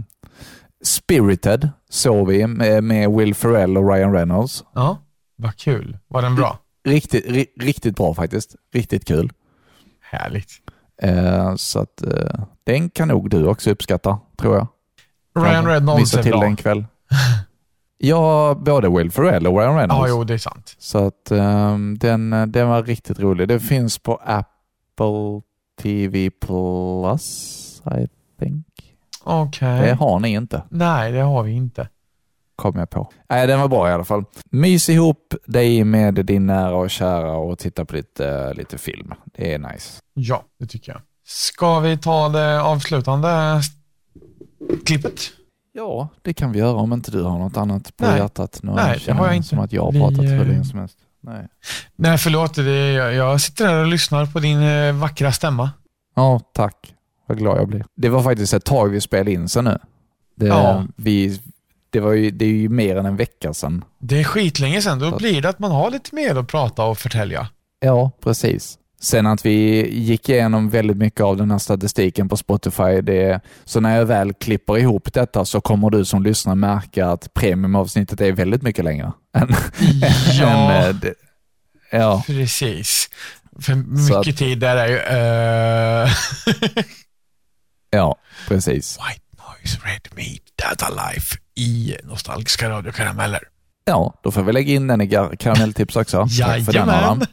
[0.83, 4.63] Spirited såg vi med, med Will Ferrell och Ryan Reynolds.
[4.75, 4.97] Ja,
[5.35, 5.97] vad kul.
[6.07, 6.57] Var den bra?
[6.87, 8.55] Riktigt, ri, riktigt bra faktiskt.
[8.73, 9.31] Riktigt kul.
[10.01, 10.51] Härligt.
[11.01, 14.67] Eh, så att eh, den kan nog du också uppskatta, tror jag.
[15.45, 16.43] Ryan Reynolds Missa är till bra.
[16.45, 16.85] en kväll.
[17.97, 20.09] Ja, både Will Ferrell och Ryan Ja, Reynolds.
[20.09, 20.75] jo, det är sant.
[20.77, 23.47] Så att ehm, den, den var riktigt rolig.
[23.47, 25.41] Det finns på Apple
[25.81, 28.07] TV Plus, I
[28.39, 28.65] think.
[29.23, 29.81] Okej.
[29.81, 31.89] Det har ni inte, Nej, det har vi inte.
[32.55, 33.11] kom jag på.
[33.29, 34.23] Nej, den var bra i alla fall.
[34.51, 39.13] Mys ihop dig med din nära och kära och titta på lite, lite film.
[39.37, 39.99] Det är nice.
[40.13, 41.01] Ja, det tycker jag.
[41.25, 43.61] Ska vi ta det avslutande
[44.85, 45.19] klippet?
[45.77, 48.17] Ja, det kan vi göra om inte du har något annat på Nej.
[48.17, 48.59] hjärtat.
[48.63, 49.47] Nu Nej, det har jag inte.
[49.47, 50.97] Som att jag har Vi, pratat hur eh, länge som helst.
[51.21, 51.47] Nej.
[51.95, 52.55] Nej, förlåt.
[52.55, 55.71] Det jag, jag sitter här och lyssnar på din eh, vackra stämma.
[56.15, 56.93] Ja, tack.
[57.27, 57.85] Vad glad jag blir.
[57.95, 59.79] Det var faktiskt ett tag vi spelade in sen nu.
[60.35, 60.83] Det, Ja.
[60.95, 61.39] vi,
[61.89, 63.83] det, var ju, det är ju mer än en vecka sedan.
[63.99, 64.99] Det är skitlänge sedan.
[64.99, 67.47] Då blir det att man har lite mer att prata och förtälja.
[67.79, 68.77] Ja, precis.
[69.01, 73.01] Sen att vi gick igenom väldigt mycket av den här statistiken på Spotify.
[73.01, 77.33] Det, så när jag väl klipper ihop detta så kommer du som lyssnar märka att
[77.33, 79.11] premiumavsnittet är väldigt mycket längre.
[79.37, 79.55] Än,
[80.39, 80.71] Ja.
[80.71, 81.13] än, eh, det,
[81.91, 82.23] ja.
[82.27, 83.09] Precis.
[83.61, 84.97] För mycket tid där är ju...
[84.97, 86.13] eh,
[87.89, 88.15] ja,
[88.47, 88.97] precis.
[88.97, 93.41] White Noise Red Meat Data Life i nostalgiska radiokarameller.
[93.87, 95.07] Ja, då får vi lägga in den i
[95.39, 96.17] karamelltips också.
[96.41, 97.25] Tack för den, Jajamän.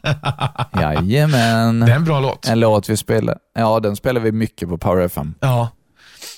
[0.73, 1.81] Jajamän.
[1.81, 2.49] Det är en bra låt.
[2.49, 3.39] En låt vi spelar.
[3.55, 5.35] Ja, den spelar vi mycket på Power FM.
[5.41, 5.69] Ja.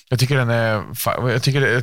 [0.08, 0.82] Jag tycker den är...
[1.30, 1.82] Jag tycker det är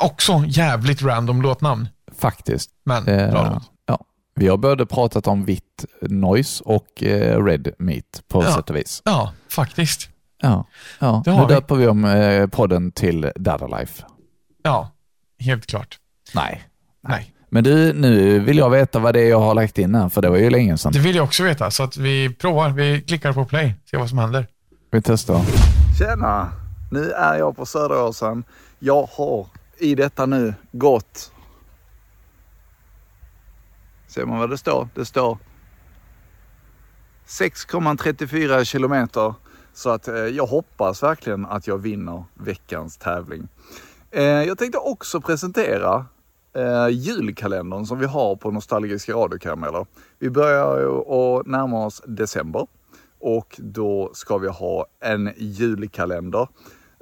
[0.00, 1.88] också jävligt random låtnamn.
[2.18, 2.70] Faktiskt.
[2.84, 3.62] Men Eh, bra låt.
[3.86, 3.98] ja.
[4.34, 8.54] Vi har både pratat om vitt noise och eh, red meat på Ja.
[8.54, 9.02] sätt och vis.
[9.04, 10.08] Ja, faktiskt.
[10.42, 10.66] Ja,
[10.98, 11.22] ja.
[11.26, 11.54] Nu vi.
[11.54, 14.04] döper vi om eh, podden till Dada Life.
[14.62, 14.90] Ja,
[15.38, 15.98] helt klart.
[16.34, 16.62] Nej.
[17.02, 17.34] Nej.
[17.48, 20.22] Men du, nu vill jag veta vad det är jag har lagt in här, för
[20.22, 20.92] det var ju länge sedan.
[20.92, 22.70] Det vill jag också veta, så att vi provar.
[22.70, 24.46] Vi klickar på play, ser vad som händer.
[24.90, 25.40] Vi testar.
[25.98, 26.52] Tjena!
[26.90, 28.44] Nu är jag på Söderåsen.
[28.78, 29.46] Jag har
[29.78, 31.32] i detta nu gått...
[34.06, 34.88] Ser man vad det står?
[34.94, 35.38] Det står
[37.26, 39.34] 6,34 kilometer.
[39.74, 43.48] Så att eh, jag hoppas verkligen att jag vinner veckans tävling.
[44.10, 46.06] Eh, jag tänkte också presentera
[46.56, 49.86] eh, julkalendern som vi har på Nostalgiska radiokarameller.
[50.18, 52.66] Vi börjar ju att närma oss december
[53.20, 56.48] och då ska vi ha en julkalender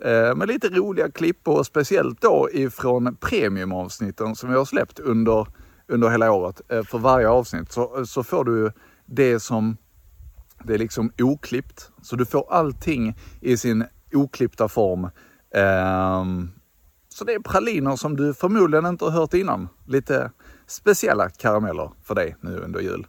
[0.04, 5.46] eh, med lite roliga klipp och speciellt då ifrån premiumavsnitten som vi har släppt under,
[5.88, 6.60] under hela året.
[6.68, 8.72] Eh, för varje avsnitt så, så får du
[9.06, 9.76] det som
[10.64, 11.90] det är liksom oklippt.
[12.02, 15.04] Så du får allting i sin oklippta form.
[15.54, 16.24] eh,
[17.20, 19.68] så det är praliner som du förmodligen inte har hört innan.
[19.86, 20.30] Lite
[20.66, 23.06] speciella karameller för dig nu under jul.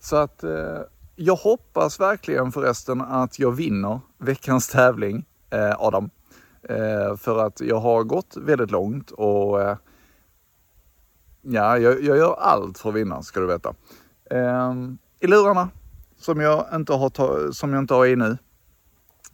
[0.00, 0.80] Så att eh,
[1.16, 6.10] jag hoppas verkligen förresten att jag vinner veckans tävling, eh, Adam.
[6.62, 9.76] Eh, för att jag har gått väldigt långt och eh,
[11.42, 13.74] ja, jag, jag gör allt för att vinna ska du veta.
[14.30, 15.68] Ehm, I lurarna
[16.18, 18.38] som jag inte har, som jag inte har i nu,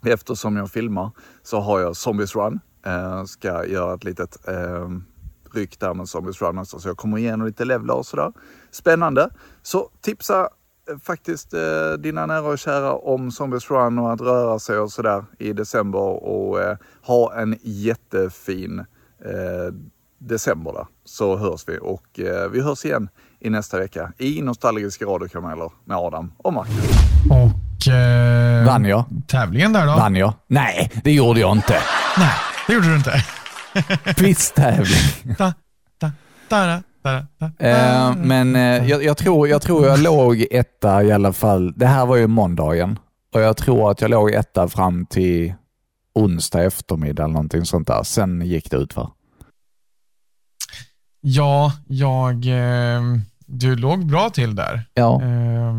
[0.04, 1.10] eftersom jag filmar,
[1.42, 2.60] så har jag Zombies Run.
[2.86, 4.88] Eh, ska göra ett litet eh,
[5.52, 8.32] ryck där med Zombies Run också, så jag kommer igenom lite levlar och sådär.
[8.70, 9.30] Spännande.
[9.62, 10.40] Så tipsa
[10.90, 14.92] eh, faktiskt eh, dina nära och kära om Zombies Run och att röra sig och
[14.92, 18.78] sådär i december och eh, ha en jättefin
[19.24, 19.74] eh,
[20.18, 20.86] december där.
[21.04, 23.08] Så hörs vi och eh, vi hörs igen
[23.40, 26.74] i nästa vecka i Nostalgiska radiokarameller med Adam och Marcus.
[27.30, 27.92] Och...
[27.92, 29.04] Eh, Vann jag?
[29.26, 29.92] Tävlingen där då?
[29.92, 30.32] Vann jag?
[30.46, 31.76] Nej, det gjorde jag inte.
[32.18, 32.34] Nej,
[32.68, 33.24] det gjorde du inte.
[34.14, 35.34] Quiztävling.
[35.38, 35.52] Da.
[37.58, 41.72] Eh, men eh, jag, jag, tror, jag tror jag låg etta i alla fall.
[41.76, 42.98] Det här var ju måndagen
[43.34, 45.54] och jag tror att jag låg etta fram till
[46.14, 48.02] onsdag eftermiddag eller någonting sånt där.
[48.02, 49.12] Sen gick det ut va?
[51.20, 52.34] Ja, jag...
[52.46, 53.02] Eh,
[53.46, 54.84] du låg bra till där.
[54.94, 55.22] Ja.
[55.22, 55.74] Eh,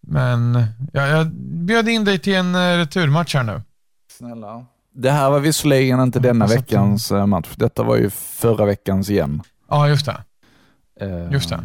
[0.00, 1.26] men ja, jag
[1.66, 3.62] bjöd in dig till en returmatch här nu.
[4.12, 4.66] Snälla.
[4.94, 7.48] Det här var visserligen inte denna du- veckans eh, match.
[7.56, 9.42] Detta var ju förra veckans igen.
[9.68, 10.16] Ja, just det.
[11.00, 11.60] Eh, Just det.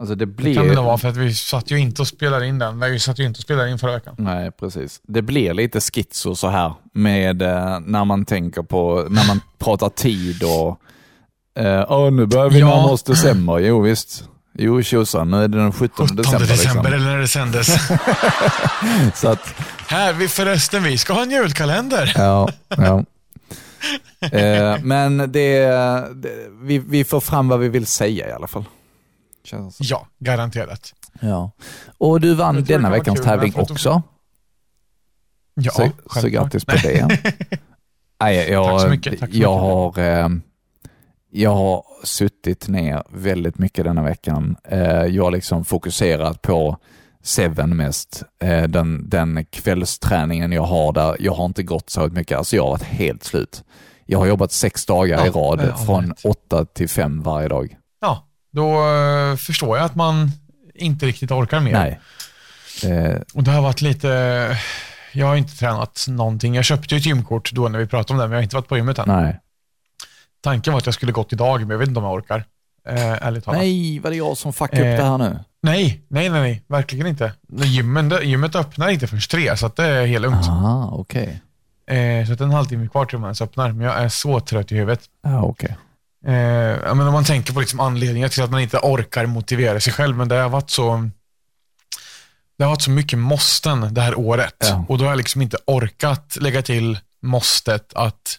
[0.00, 0.54] Alltså det Det blir...
[0.54, 2.80] kan det nog vara för att vi satt ju inte och spelade in den.
[2.80, 4.14] Vi satt ju inte och spelade in förra veckan.
[4.18, 5.00] Nej, precis.
[5.02, 9.88] Det blir lite schizo så här med eh, när man tänker på, när man pratar
[9.88, 10.80] tid och
[11.62, 12.66] eh, Åh, nu börjar vi Ja.
[12.66, 13.58] närma oss december.
[13.58, 14.28] Jo visst.
[14.60, 16.46] Jo tjosan, nu är det den 17, 17 december.
[16.46, 16.86] december, liksom.
[16.86, 17.66] eller när det sändes.
[19.14, 19.54] Så att,
[19.86, 22.12] här, vi förresten, vi ska ha en julkalender.
[22.16, 23.04] ja, ja.
[24.20, 25.68] Eh, men det,
[26.14, 28.64] det vi, vi får fram vad vi vill säga i alla fall.
[29.78, 30.94] Ja, garanterat.
[31.20, 31.50] Ja.
[31.98, 34.02] Och du vann denna veckans tävling också.
[35.54, 35.90] Ja, så,
[36.20, 37.08] så grattis på det.
[38.20, 40.02] Nej, jag, Tack så mycket, tack så jag, mycket.
[40.02, 40.28] har, eh,
[41.30, 44.56] jag har suttit ner väldigt mycket denna veckan.
[44.64, 46.76] Eh, jag har liksom fokuserat på
[47.22, 48.22] Seven mest.
[48.42, 51.16] Eh, den, den kvällsträningen jag har där.
[51.20, 52.38] Jag har inte gått så mycket.
[52.38, 53.64] Alltså jag har varit helt slut.
[54.06, 57.76] Jag har jobbat sex dagar i Ja, rad ja, från åtta till fem varje dag.
[58.00, 60.30] Ja, då eh, förstår jag att man
[60.74, 61.72] inte riktigt orkar mer.
[61.72, 62.00] Nej.
[63.34, 64.08] Och det har varit lite...
[65.12, 66.54] Jag har inte tränat någonting.
[66.54, 68.56] Jag köpte ju ett gymkort då när vi pratade om det, men jag har inte
[68.56, 69.04] varit på gymmet än.
[69.08, 69.40] nej.
[70.40, 72.44] Tanken var att jag skulle gått idag, men jag vet inte om jag orkar.
[72.88, 73.60] Eh, ärligt talat.
[73.60, 75.38] Nej, var det jag som fuckade upp Eh, det här nu?
[75.62, 77.32] Nej, nej, nej, nej, verkligen inte.
[77.52, 80.48] Gymmen, gymmet öppnar inte förrän tre, så det är helt lugnt.
[80.48, 81.40] Ah, okej.
[81.86, 84.08] Eh, så att det är en halvtimme kvar till man ens öppnar, men jag är
[84.08, 85.00] så trött i huvudet.
[85.22, 85.76] Ah, okej.
[86.26, 86.32] Eh,
[86.94, 90.16] men om man tänker på liksom anledningar till att man inte orkar motivera sig själv,
[90.16, 91.10] men det har varit så
[92.58, 94.56] det har varit så mycket måsten det här året.
[94.58, 94.84] Ja.
[94.88, 98.38] Och då har jag liksom inte orkat lägga till måstet att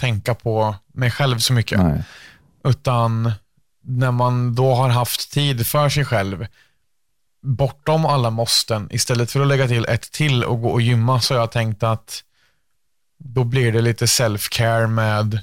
[0.00, 1.78] tänka på mig själv så mycket.
[1.78, 2.02] Nej.
[2.64, 3.32] Utan
[3.82, 6.46] när man då har haft tid för sig själv,
[7.42, 11.34] bortom alla måsten, istället för att lägga till ett till och gå och gymma, så
[11.34, 12.24] har jag tänkt att
[13.18, 15.38] då blir det lite self-care med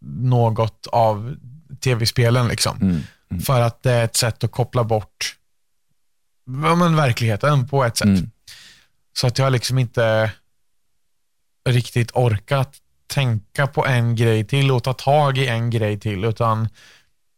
[0.00, 1.36] något av
[1.80, 2.48] tv-spelen.
[2.48, 2.76] Liksom.
[2.76, 3.02] Mm.
[3.30, 3.42] Mm.
[3.42, 5.36] För att det är ett sätt att koppla bort
[6.44, 8.06] ja, men verkligheten på ett sätt.
[8.06, 8.30] Mm.
[9.12, 10.32] Så att jag liksom inte
[11.68, 12.76] riktigt orkat
[13.10, 16.68] tänka på en grej till och ta tag i en grej till, utan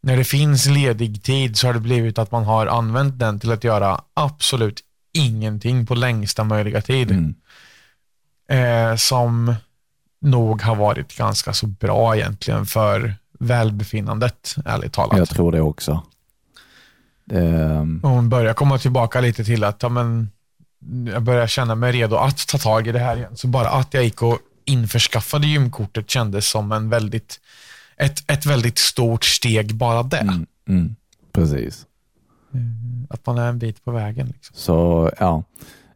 [0.03, 3.51] när det finns ledig tid så har det blivit att man har använt den till
[3.51, 4.79] att göra absolut
[5.13, 7.11] ingenting på längsta möjliga tid.
[7.11, 7.35] Mm.
[8.49, 9.55] Eh, som
[10.21, 15.17] nog har varit ganska så bra egentligen för välbefinnandet, ärligt talat.
[15.17, 16.03] Jag tror det också.
[17.31, 20.31] Ehm, Och hon börjar komma tillbaka lite till att ja, men,
[21.13, 23.37] jag börjar känna mig redo att ta tag i det här igen.
[23.37, 27.39] Så bara att jag gick och införskaffade gymkortet kändes som en väldigt,
[27.97, 30.17] ett, ett väldigt stort steg bara det.
[30.17, 30.95] mm, mm,
[31.33, 31.85] precis.
[33.09, 34.27] Att man är en bit på vägen.
[34.27, 34.55] Liksom.
[34.55, 35.43] Så ja,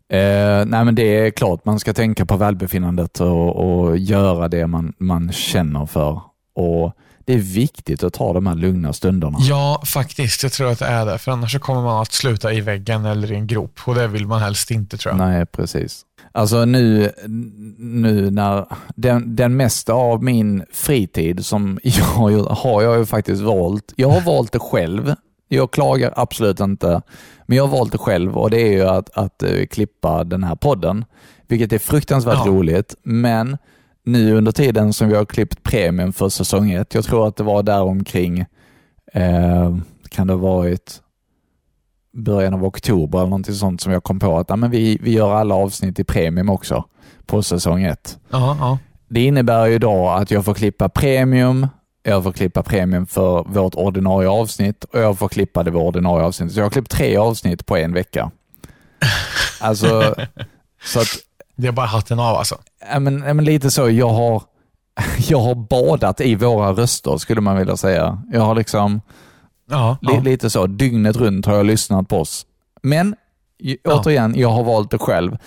[0.09, 4.68] Eh, nej men det är klart, man ska tänka på välbefinnandet och, och göra det
[4.68, 6.22] man, man känner för.
[6.55, 6.93] Och
[7.26, 9.38] Det är viktigt att ta de här lugna stunderna.
[9.41, 10.43] Ja, faktiskt.
[10.43, 11.18] Jag tror att det är det.
[11.18, 13.80] För annars kommer man att sluta i väggen eller i en grop.
[13.86, 15.28] Och det vill man helst inte tror jag.
[15.28, 16.05] Nej, precis.
[16.32, 17.11] Alltså nu,
[17.78, 18.65] nu när
[18.95, 23.93] den, den mesta av min fritid som jag har jag ju faktiskt valt.
[23.95, 25.15] Jag har valt det själv.
[25.47, 27.01] Jag klagar absolut inte.
[27.45, 30.43] Men jag har valt det själv och det är ju att, att uh, klippa den
[30.43, 31.05] här podden.
[31.47, 32.51] Vilket är fruktansvärt Ja.
[32.51, 32.95] roligt.
[33.03, 33.57] Men
[34.03, 37.43] nu under tiden som vi har klippt premium för säsong ett, jag tror att det
[37.43, 38.39] var där omkring,
[39.13, 39.78] eh,
[40.09, 41.01] kan det ha varit
[42.18, 45.11] början av oktober eller någonting sånt som jag kom på att ja, men vi, vi
[45.11, 46.84] gör alla avsnitt i premium också
[47.26, 48.20] på säsong ett.
[48.30, 48.78] Ja, ja.
[49.09, 51.68] Det innebär ju då att jag får klippa premium,
[52.03, 56.53] jag får klippa premium för vårt ordinarie avsnitt och jag får klippa det ordinarie avsnittet.
[56.53, 58.32] Så jag har klippt tre avsnitt på en vecka.
[59.61, 60.15] Alltså,
[60.84, 61.07] så att
[61.55, 62.57] Det är bara hatten av alltså.
[62.91, 63.89] Ja, men, men lite så.
[63.89, 64.43] Jag har,
[65.30, 68.22] jag har badat i våra röster, skulle man vilja säga.
[68.32, 69.01] Jag har liksom,
[69.70, 70.20] Ja, ja.
[70.20, 72.45] lite så, dygnet runt har jag lyssnat på oss.
[72.82, 73.15] Men,
[73.84, 75.38] återigen, jag har valt det själv.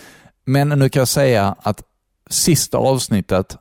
[0.45, 1.83] Men nu kan jag säga att
[2.31, 3.57] sista avsnittet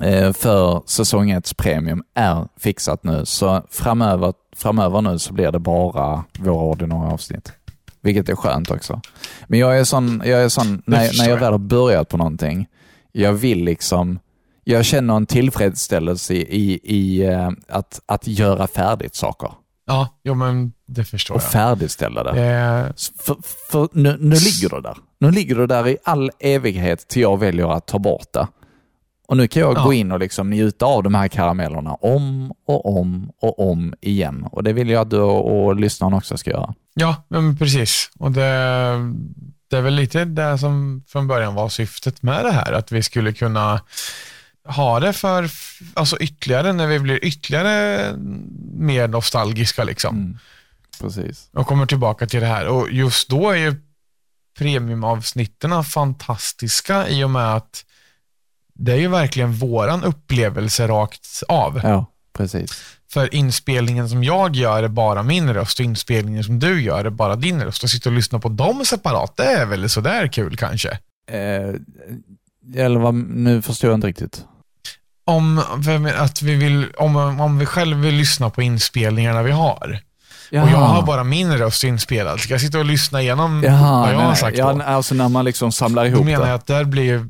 [0.00, 3.26] eh, för säsong 1 premium är fixat nu.
[3.26, 7.52] Så framöver, framöver nu så blir det bara våra ordinarie avsnitt.
[8.00, 9.00] Vilket är skönt också.
[9.46, 11.36] Men jag är sån, jag är sån när, när jag jag.
[11.36, 12.66] väl har börjat på någonting,
[13.12, 14.18] jag vill liksom,
[14.64, 19.50] jag känner en tillfredsställelse i, i, i eh, att, att göra färdigt saker.
[19.90, 21.50] Ja, jo, men det förstår Och jag.
[21.50, 22.30] färdigställa det.
[22.42, 23.36] Eh, För,
[23.70, 24.96] för nu, nu ligger det där.
[25.20, 28.46] Nu ligger det där i all evighet till jag väljer att ta bort det.
[29.28, 29.82] Och nu kan jag Ja.
[29.84, 34.46] gå in och liksom njuta av de här karamellerna om och om och om igen.
[34.52, 36.74] Och det vill jag att du och, och lyssnarna också ska göra.
[36.94, 38.10] ja, men precis.
[38.18, 38.42] Och det,
[39.70, 42.72] det är väl lite det som från början var syftet med det här.
[42.72, 43.80] Att vi skulle kunna
[44.64, 45.50] ha det för
[45.94, 48.14] alltså ytterligare, när vi blir ytterligare
[48.74, 49.84] mer nostalgiska.
[49.84, 50.38] liksom.
[51.00, 51.48] Precis.
[51.52, 52.68] och kommer tillbaka till det här.
[52.68, 53.74] Och just då är ju
[54.58, 57.84] premiumavsnitten fantastiska i och med att
[58.74, 61.80] det är ju verkligen våran upplevelse rakt av.
[61.82, 62.70] Ja, precis.
[63.12, 67.10] För inspelningen som jag gör är bara min röst och inspelningen som du gör är
[67.10, 67.84] bara din röst.
[67.84, 70.98] Att sitta och lyssna på dem separat, det är väl sådär kul kanske.
[71.30, 71.74] Eh,
[72.74, 74.44] eller vad, nu förstår jag inte riktigt.
[75.30, 75.62] Om,
[76.18, 80.00] att vi vill, om, om vi själv vill lyssna på inspelningarna vi har.
[80.50, 82.40] Och jag har bara min röst inspelad.
[82.40, 84.82] Ska jag sitta och lyssna igenom Jaha, vad jag nej, har sagt ja, då?
[84.82, 86.48] Alltså när man liksom samlar Då ihop menar det.
[86.48, 87.28] jag att där blir ju,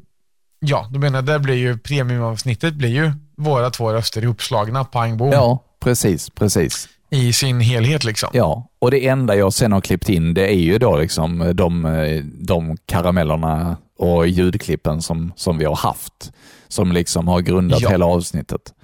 [0.61, 5.17] ja, då menar jag där blir ju premiumavsnittet blir ju våra två röster ihopslagna, pang
[5.17, 6.89] bom, Ja, precis, precis.
[7.11, 8.29] i sin helhet liksom.
[8.33, 12.23] Ja, och det enda jag sen har klippt in det är ju då liksom de,
[12.41, 16.33] de karamellerna och ljudklippen som, som vi har haft.
[16.69, 17.91] Som liksom har grundat Ja.
[17.91, 18.75] hela avsnittet.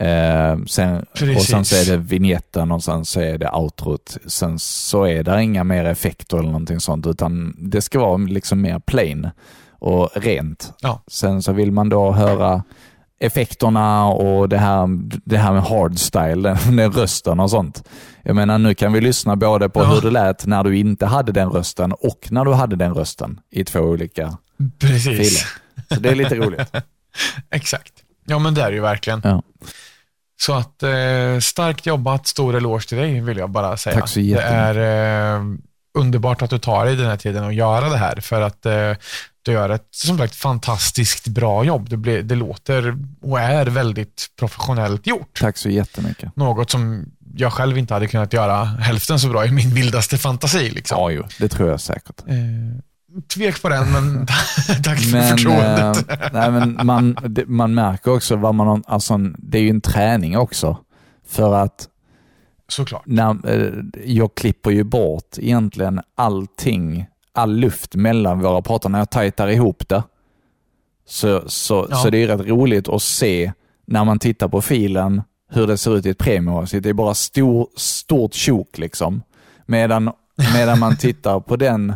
[0.00, 1.06] Eh, sen,
[1.36, 4.16] och sen så är det vignetten och sen så är det outrot.
[4.26, 8.60] Sen så är det inga mer effekter eller någonting sånt utan det ska vara liksom
[8.60, 9.30] mer plain
[9.70, 10.72] och rent.
[10.80, 11.00] Ja.
[11.06, 12.62] Sen så vill man då höra
[13.18, 14.88] effekterna och det här,
[15.24, 17.88] det här med hardstyle, den, den rösten och sånt.
[18.22, 19.84] Jag menar, nu kan vi lyssna både på Ja.
[19.86, 23.40] hur det lät när du inte hade den rösten och när du hade den rösten
[23.50, 24.36] i två olika
[24.78, 25.04] Precis.
[25.04, 25.46] filer.
[25.94, 26.72] Så det är lite roligt.
[27.50, 27.92] Exakt.
[28.26, 29.20] Ja, men det är det ju verkligen.
[29.24, 29.42] Ja.
[30.40, 34.00] Så att eh, starkt jobbat, stor eloge till dig vill jag bara säga.
[34.00, 34.52] Tack så Det jättemycket.
[34.52, 35.42] är eh,
[35.98, 38.92] underbart att du tar dig den här tiden och göra det här för att eh,
[39.42, 41.88] du gör ett som sagt fantastiskt bra jobb.
[41.90, 45.38] Det, blir, det låter och är väldigt professionellt gjort.
[45.40, 46.36] Tack så jättemycket.
[46.36, 47.04] Något som
[47.36, 50.70] jag själv inte hade kunnat göra hälften så bra i min vildaste fantasi.
[50.70, 50.98] Liksom.
[50.98, 52.20] Ja, jo, det tror jag säkert.
[53.34, 54.26] Tvek på den, men
[54.84, 56.10] tack för Men, förtroendet.
[56.10, 59.80] eh, nej, men man, man märker också vad man har, alltså, det är ju en
[59.80, 60.76] träning också.
[61.28, 61.88] För att
[62.68, 63.02] Såklart.
[63.06, 63.72] när, eh,
[64.04, 68.88] jag klipper ju bort egentligen allting, all luft mellan våra pratar.
[68.90, 70.02] När jag tajtar ihop det
[71.06, 71.96] så, så, Ja.
[71.96, 73.52] så det är rätt roligt att se
[73.86, 76.82] när man tittar på filen hur det ser ut i ett premiumavsnitt.
[76.82, 79.22] Det är bara stor, stort tjok liksom.
[79.66, 80.10] Medan,
[80.54, 81.94] medan man tittar på den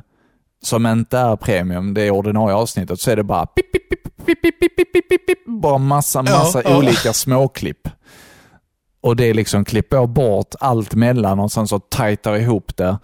[0.62, 4.26] som inte är premium, det är ordinarie avsnittet, så är det bara pip, pip, pip,
[4.26, 6.78] pip, pip, pip, pip, pip, pip, bara massa, Ja, massa ja.
[6.78, 7.88] olika småklipp.
[9.00, 12.98] Och det liksom klipper jag bort allt mellan och sen så tajtar ihop det.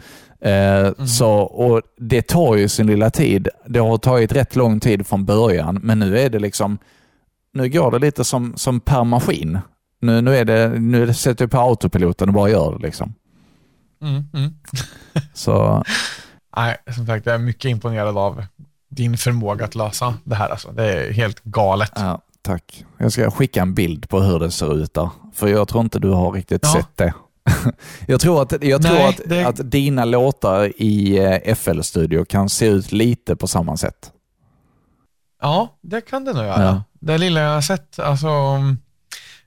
[0.50, 3.48] Eh, så, och Det tar ju sin lilla tid.
[3.66, 6.78] Det har tagit rätt lång tid från början, men nu är det liksom
[7.52, 9.58] nu går det lite som, som per maskin.
[10.00, 12.86] Nu, nu, är det, nu är sätter jag på autopiloten och bara gör det.
[12.86, 13.14] liksom.
[14.02, 14.54] Mm, mm.
[15.34, 15.84] Så
[16.56, 18.44] Nej, som sagt, jag är mycket imponerad av
[18.90, 20.48] din förmåga att lösa det här.
[20.48, 20.72] Alltså.
[20.72, 21.92] Det är helt galet.
[21.96, 22.84] Ja, tack.
[22.98, 25.10] Jag ska skicka en bild på hur det ser ut där.
[25.34, 26.72] För jag tror inte du har riktigt Ja.
[26.72, 27.14] sett det.
[28.06, 32.48] jag tror, att, jag tror Nej, att, det- att dina låtar i eh, FL-studio kan
[32.48, 34.10] se ut lite på samma sätt.
[35.42, 36.62] Ja, det kan det nog göra.
[36.64, 36.82] Ja.
[37.00, 38.26] Det lilla jag har sett, alltså,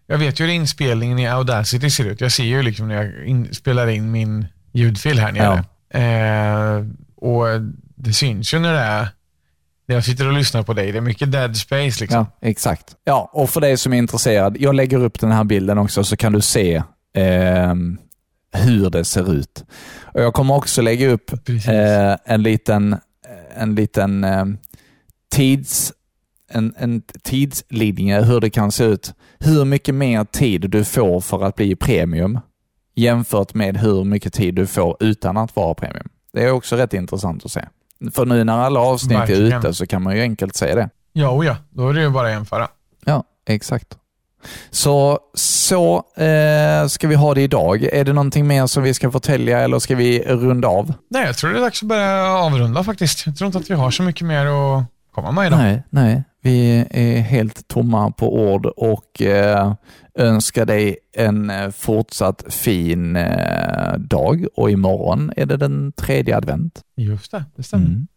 [0.08, 2.22] jag vet ju hur inspelningen i Audacity ser ut.
[2.22, 5.64] Jag ser ju liksom när jag in, spelar in min ljudfil här nere.
[5.90, 6.86] Eh,
[7.16, 7.46] och
[7.96, 9.08] det syns ju när det är,
[9.86, 10.92] när jag sitter och lyssnar på dig.
[10.92, 12.08] Det är mycket dead space liksom.
[12.18, 12.96] Ja, exakt.
[13.04, 16.18] Ja, och för dig som är intresserad, jag lägger upp den här bilden också så
[16.18, 16.84] kan du se
[17.14, 17.98] ehm,
[18.52, 19.66] hur det ser ut.
[20.02, 22.96] Och Jag kommer också lägga upp eh, en liten,
[23.56, 24.58] en liten ehm,
[25.32, 25.94] tids,
[26.50, 29.14] en, en tidslinje hur det kan se ut.
[29.40, 32.40] Hur mycket mer tid du får för att bli premium
[32.98, 36.10] jämfört med hur mycket tid du får utan att vara premium.
[36.34, 37.66] Det är också rätt intressant att se.
[38.12, 39.54] För nu när alla avsnitt Verkligen.
[39.54, 40.90] är ute så kan man ju enkelt se det.
[41.14, 42.68] Ja, och ja, då är det ju bara att jämföra.
[43.06, 43.98] Ja, exakt.
[44.70, 47.84] Så, så eh, ska vi ha det idag.
[47.84, 50.94] Är det någonting mer som vi ska förtälja eller ska vi runda av?
[51.10, 53.26] Nej, jag tror det är dags att börja avrunda faktiskt.
[53.26, 54.84] Jag tror inte att vi har så mycket mer att
[55.16, 55.60] komma med idag.
[55.60, 56.24] Nej, nej.
[56.48, 59.74] Vi är helt tomma på ord och eh,
[60.16, 66.82] önskar dig en eh, fortsatt fin eh, dag och imorgon är det den tredje advent.
[66.96, 67.86] Just det, det stämmer.
[67.86, 68.08] Mm.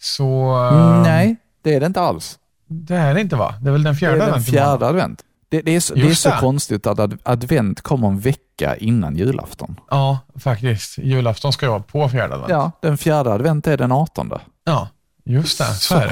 [0.00, 0.54] Så...
[0.56, 2.38] Mm, nej, det är det inte alls.
[2.66, 3.54] Det är det inte va?
[3.60, 4.88] Det är väl den fjärde det är den advent fjärde imorgon?
[4.88, 5.24] advent.
[5.48, 9.16] Det, det, är så, det är så konstigt att ad, advent kommer en vecka innan
[9.16, 9.80] julafton.
[9.90, 10.98] Ja, faktiskt.
[10.98, 12.50] Julafton ska jag vara på fjärde advent.
[12.50, 14.32] Ja, den fjärde advent är den 18.
[14.64, 14.88] Ja,
[15.24, 15.64] just det.
[15.64, 16.06] Så, Så är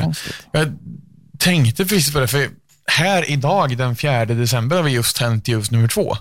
[0.52, 0.72] det.
[1.38, 2.48] Jag tänkte precis på det, för
[2.86, 6.16] här idag den 4 december har vi just tänt ljus nummer två.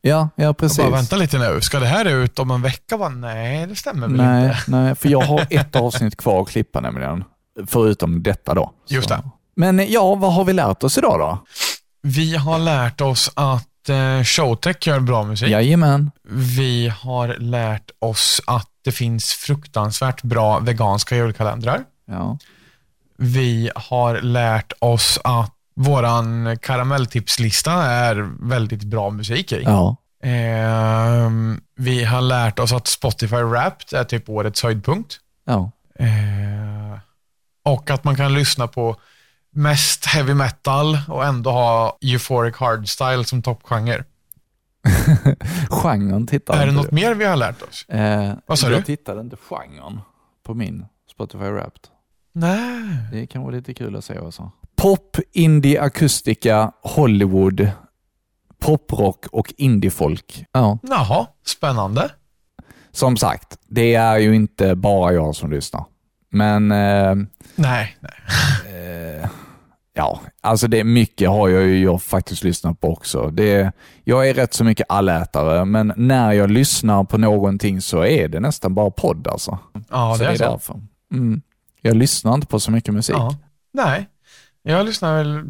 [0.00, 0.78] Ja, ja Jag precis.
[0.78, 1.60] bara, vänta lite nu.
[1.60, 2.98] Ska det här ut om en vecka?
[2.98, 4.62] Bara, nej, det stämmer väl nej, inte.
[4.66, 7.24] nej, för jag har ett avsnitt kvar att klippa nämligen.
[7.66, 8.72] Förutom detta då.
[8.88, 9.14] Just Så.
[9.14, 9.22] det.
[9.56, 11.38] Men ja, vad har vi lärt oss idag då?
[12.02, 15.48] Vi har lärt oss att eh, Showtech gör bra musik.
[15.48, 16.10] Jajamän.
[16.28, 21.80] Vi har lärt oss att det finns fruktansvärt bra veganska julkalendrar.
[22.06, 22.38] Ja.
[23.16, 29.62] Vi har lärt oss att våran karamelltipslista är väldigt bra musik i.
[29.62, 29.96] Ja.
[30.22, 35.16] Ehm, vi har lärt oss att Spotify Wrapped är typ årets höjdpunkt.
[35.44, 35.70] Ja.
[35.98, 36.98] Ehm,
[37.64, 38.96] och att man kan lyssna på
[39.50, 44.04] mest heavy metal och ändå ha euphoric hardstyle som toppgenre.
[45.70, 46.94] Genren tittar Är det något du.
[46.94, 47.84] mer vi har lärt oss?
[47.88, 48.84] Eh, Vad sa jag du?
[48.84, 50.00] tittade inte genren
[50.46, 51.80] på min Spotify Wrapped.
[52.34, 52.98] Nej.
[53.12, 54.50] Det är kanske lite kul att se också.
[54.76, 57.68] Pop, indie, akustika, Hollywood,
[58.58, 60.44] poprock och indiefolk.
[60.52, 60.78] Ja.
[60.82, 62.10] Jaha, spännande.
[62.90, 65.84] Som sagt, det är ju inte bara jag som lyssnar.
[66.30, 67.14] Men eh,
[67.54, 68.12] Nej, nej.
[69.22, 69.28] eh,
[69.94, 73.30] ja, alltså det mycket har jag ju jag faktiskt lyssnat på också.
[73.30, 73.72] Det,
[74.04, 78.40] jag är rätt så mycket allätare, men när jag lyssnar på någonting så är det
[78.40, 79.58] nästan bara podd alltså.
[79.90, 80.44] Ja, så det är så.
[80.50, 80.80] därför.
[81.12, 81.42] Mm.
[81.88, 83.16] Jag lyssnar inte på så mycket musik.
[83.16, 83.36] Ja.
[83.72, 84.08] Nej,
[84.62, 85.44] jag lyssnar väl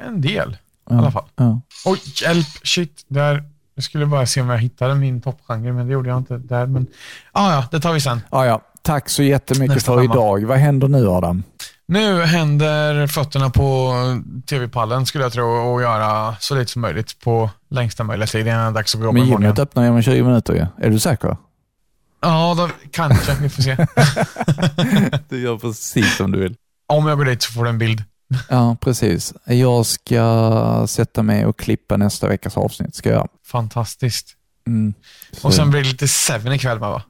[0.00, 0.56] en del i
[0.90, 0.98] Ja.
[0.98, 1.24] alla fall.
[1.36, 1.60] Ja.
[1.84, 3.04] Oj, hjälp, shit.
[3.08, 3.44] Där.
[3.74, 6.66] Jag skulle bara se om jag hittade min toppgenre, men det gjorde jag inte där.
[6.66, 6.86] Men
[7.32, 8.20] ah, ja, det tar vi sen.
[8.30, 8.60] Ja, ja.
[8.82, 10.14] Tack så jättemycket Nästa för femma.
[10.14, 10.44] idag.
[10.44, 11.42] Vad händer nu Adam?
[11.86, 13.92] Nu händer fötterna på
[14.46, 18.58] tv-pallen skulle jag tro och göra så lite som möjligt på längsta möjliga tid innan
[18.60, 19.62] det är dags att gå upp Men imorgon gymmet igen.
[19.62, 20.66] öppnar ju om 20 minuter ju.
[20.86, 21.36] Är du säker?
[22.24, 23.34] Ja, då, kanske.
[23.40, 23.76] Vi får se.
[25.28, 26.56] du gör precis som du vill.
[26.88, 28.02] Om jag går dit så får du en bild.
[28.48, 29.34] Ja, precis.
[29.44, 32.94] Jag ska sätta mig och klippa nästa veckas avsnitt.
[32.94, 33.28] Ska jag.
[33.46, 34.26] Fantastiskt.
[34.66, 34.94] Mm.
[35.32, 37.02] Så- Och sen blir det lite Seven ikväll va?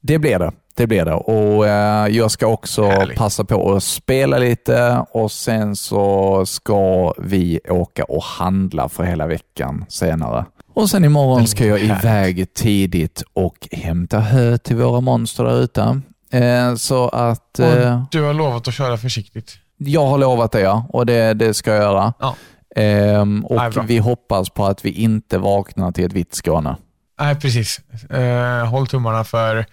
[0.00, 0.52] Det blir det.
[0.74, 1.14] Det blir det.
[1.14, 3.18] Och eh, Jag ska också Härligt.
[3.18, 9.26] passa på att spela lite och sen så ska vi åka och handla för hela
[9.26, 10.44] veckan senare.
[10.74, 16.00] Och sen imorgon ska jag iväg tidigt och hämta hö till våra monster där ute.
[16.30, 19.58] Eh, så att eh, du har lovat att köra försiktigt.
[19.76, 22.12] jag har lovat det ja, och det, det ska jag göra.
[22.18, 22.36] Ja.
[22.76, 23.82] Nej, bra.
[23.82, 26.76] och vi hoppas på att vi inte vaknar till ett vitt Skåne.
[27.20, 27.80] Nej, precis.
[28.10, 29.66] Eh, håll tummarna för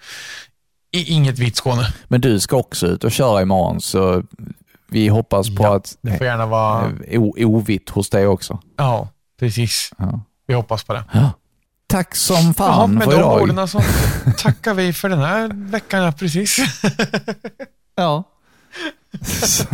[0.92, 1.82] inget vitt Skåne.
[2.08, 4.22] Men du ska också ut och köra imorgon, så
[4.90, 6.92] vi hoppas på Ja, att Det får gärna vara...
[7.08, 8.58] eh, ovitt hos dig också.
[8.76, 9.08] Ja,
[9.40, 9.90] precis.
[9.98, 10.20] Ja.
[10.48, 11.04] Vi hoppas på det.
[11.86, 13.42] Tack som fan med för de idag.
[13.42, 13.80] orden så
[14.38, 16.56] tackar vi för den här veckan, ja, precis.
[17.96, 18.24] Ja.
[19.32, 19.64] så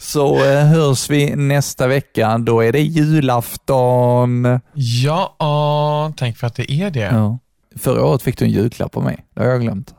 [0.00, 2.38] så eh, hörs vi nästa vecka.
[2.38, 4.60] Då är det julafton.
[4.72, 7.00] Ja, tänk för att det är det.
[7.00, 7.38] Ja.
[7.76, 9.26] Förra året fick du en julklapp av mig.
[9.34, 9.94] Det har jag glömt.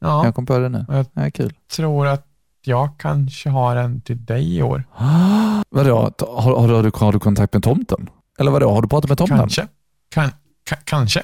[0.00, 0.24] Ja.
[0.24, 0.84] Jag kom på det nu.
[0.88, 1.52] Jag Ja, kul.
[1.76, 2.26] tror att
[2.64, 4.84] jag kanske har en till dig i år.
[5.70, 8.10] Vadå, har, har, har, du, har du kontakt med tomten?
[8.38, 9.38] Eller vadå, har du pratat med tomten?
[9.38, 9.66] Kanske.
[10.14, 10.30] Kan,
[10.68, 11.22] ka, kanske.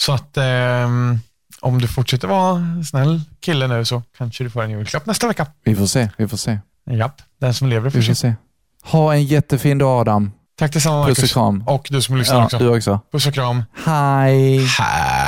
[0.00, 1.18] Så att ehm,
[1.60, 5.46] om du fortsätter vara snäll kille nu så kanske du får en julklapp nästa vecka.
[5.64, 6.58] Vi får se, vi får se.
[6.90, 8.34] Japp, den som lever får Vi får se.
[8.82, 10.32] Ha en jättefin dag Adam.
[10.58, 11.32] Tack detsamma Puss och Marcus.
[11.32, 11.64] kram.
[11.66, 12.58] Och du som lyssnar Ja, också.
[12.58, 13.00] du också.
[13.12, 13.64] Puss och kram.
[13.84, 14.58] Hej.
[14.66, 15.27] Hej.